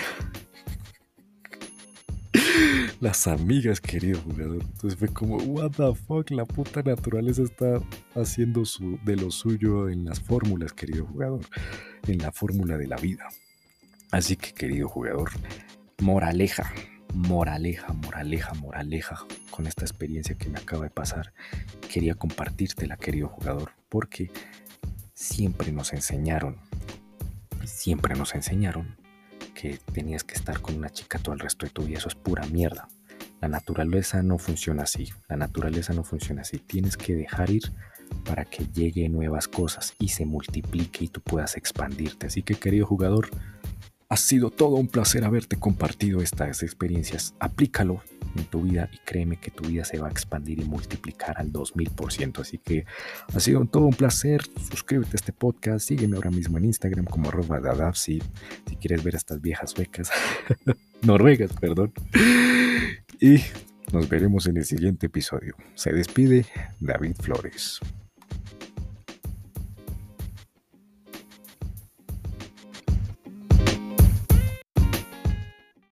Las 2.99 3.27
amigas, 3.27 3.81
querido 3.81 4.19
jugador. 4.21 4.63
Entonces 4.63 4.97
fue 4.97 5.07
como, 5.09 5.37
what 5.37 5.71
the 5.71 5.93
fuck, 5.95 6.29
la 6.31 6.45
puta 6.45 6.81
naturaleza 6.81 7.43
está 7.43 7.81
haciendo 8.15 8.65
su, 8.65 8.99
de 9.03 9.15
lo 9.15 9.31
suyo 9.31 9.89
en 9.89 10.05
las 10.05 10.19
fórmulas, 10.19 10.73
querido 10.73 11.05
jugador. 11.05 11.41
En 12.07 12.19
la 12.19 12.31
fórmula 12.31 12.77
de 12.77 12.87
la 12.87 12.97
vida. 12.97 13.27
Así 14.11 14.35
que, 14.35 14.53
querido 14.53 14.89
jugador, 14.89 15.31
moraleja, 15.99 16.71
moraleja, 17.13 17.93
moraleja, 17.93 18.53
moraleja 18.53 19.25
con 19.49 19.67
esta 19.67 19.83
experiencia 19.83 20.35
que 20.37 20.49
me 20.49 20.59
acaba 20.59 20.83
de 20.83 20.89
pasar. 20.89 21.33
Quería 21.91 22.15
compartírtela, 22.15 22.97
querido 22.97 23.27
jugador, 23.27 23.71
porque 23.89 24.31
siempre 25.13 25.71
nos 25.71 25.93
enseñaron, 25.93 26.57
siempre 27.65 28.15
nos 28.15 28.33
enseñaron 28.35 28.95
que 29.53 29.79
tenías 29.93 30.23
que 30.23 30.35
estar 30.35 30.61
con 30.61 30.75
una 30.75 30.89
chica 30.89 31.19
todo 31.19 31.33
el 31.33 31.39
resto 31.39 31.65
de 31.65 31.71
tu 31.71 31.83
vida. 31.83 31.99
Eso 31.99 32.07
es 32.07 32.15
pura 32.15 32.45
mierda. 32.47 32.87
La 33.41 33.47
naturaleza 33.47 34.21
no 34.23 34.37
funciona 34.37 34.83
así. 34.83 35.09
La 35.27 35.35
naturaleza 35.35 35.93
no 35.93 36.03
funciona 36.03 36.41
así. 36.41 36.59
Tienes 36.59 36.97
que 36.97 37.15
dejar 37.15 37.49
ir 37.49 37.63
para 38.25 38.45
que 38.45 38.67
llegue 38.67 39.09
nuevas 39.09 39.47
cosas 39.47 39.95
y 39.99 40.09
se 40.09 40.25
multiplique 40.25 41.05
y 41.05 41.07
tú 41.07 41.21
puedas 41.21 41.57
expandirte. 41.57 42.27
Así 42.27 42.43
que 42.43 42.55
querido 42.55 42.85
jugador, 42.85 43.29
ha 44.11 44.17
sido 44.17 44.49
todo 44.49 44.75
un 44.75 44.89
placer 44.89 45.23
haberte 45.23 45.55
compartido 45.55 46.21
estas 46.21 46.63
experiencias. 46.63 47.33
Aplícalo, 47.39 48.03
en 48.35 48.43
tu 48.43 48.63
vida 48.63 48.89
y 48.91 48.97
créeme 49.05 49.37
que 49.37 49.51
tu 49.51 49.63
vida 49.63 49.85
se 49.85 49.99
va 49.99 50.09
a 50.09 50.11
expandir 50.11 50.59
y 50.59 50.65
multiplicar 50.65 51.37
al 51.39 51.53
2000%. 51.53 52.39
Así 52.39 52.57
que 52.57 52.83
ha 53.33 53.39
sido 53.39 53.63
todo 53.63 53.85
un 53.85 53.93
placer. 53.93 54.41
Suscríbete 54.69 55.11
a 55.13 55.15
este 55.15 55.31
podcast, 55.31 55.87
sígueme 55.87 56.17
ahora 56.17 56.29
mismo 56.29 56.57
en 56.57 56.65
Instagram 56.65 57.05
como 57.05 57.29
arroba 57.29 57.93
si, 57.93 58.21
si 58.67 58.75
quieres 58.75 59.01
ver 59.01 59.15
estas 59.15 59.39
viejas 59.39 59.71
suecas, 59.71 60.11
noruegas, 61.03 61.53
perdón. 61.53 61.93
Y 63.21 63.37
nos 63.93 64.09
veremos 64.09 64.45
en 64.45 64.57
el 64.57 64.65
siguiente 64.65 65.05
episodio. 65.05 65.55
Se 65.75 65.93
despide 65.93 66.45
David 66.81 67.15
Flores. 67.17 67.79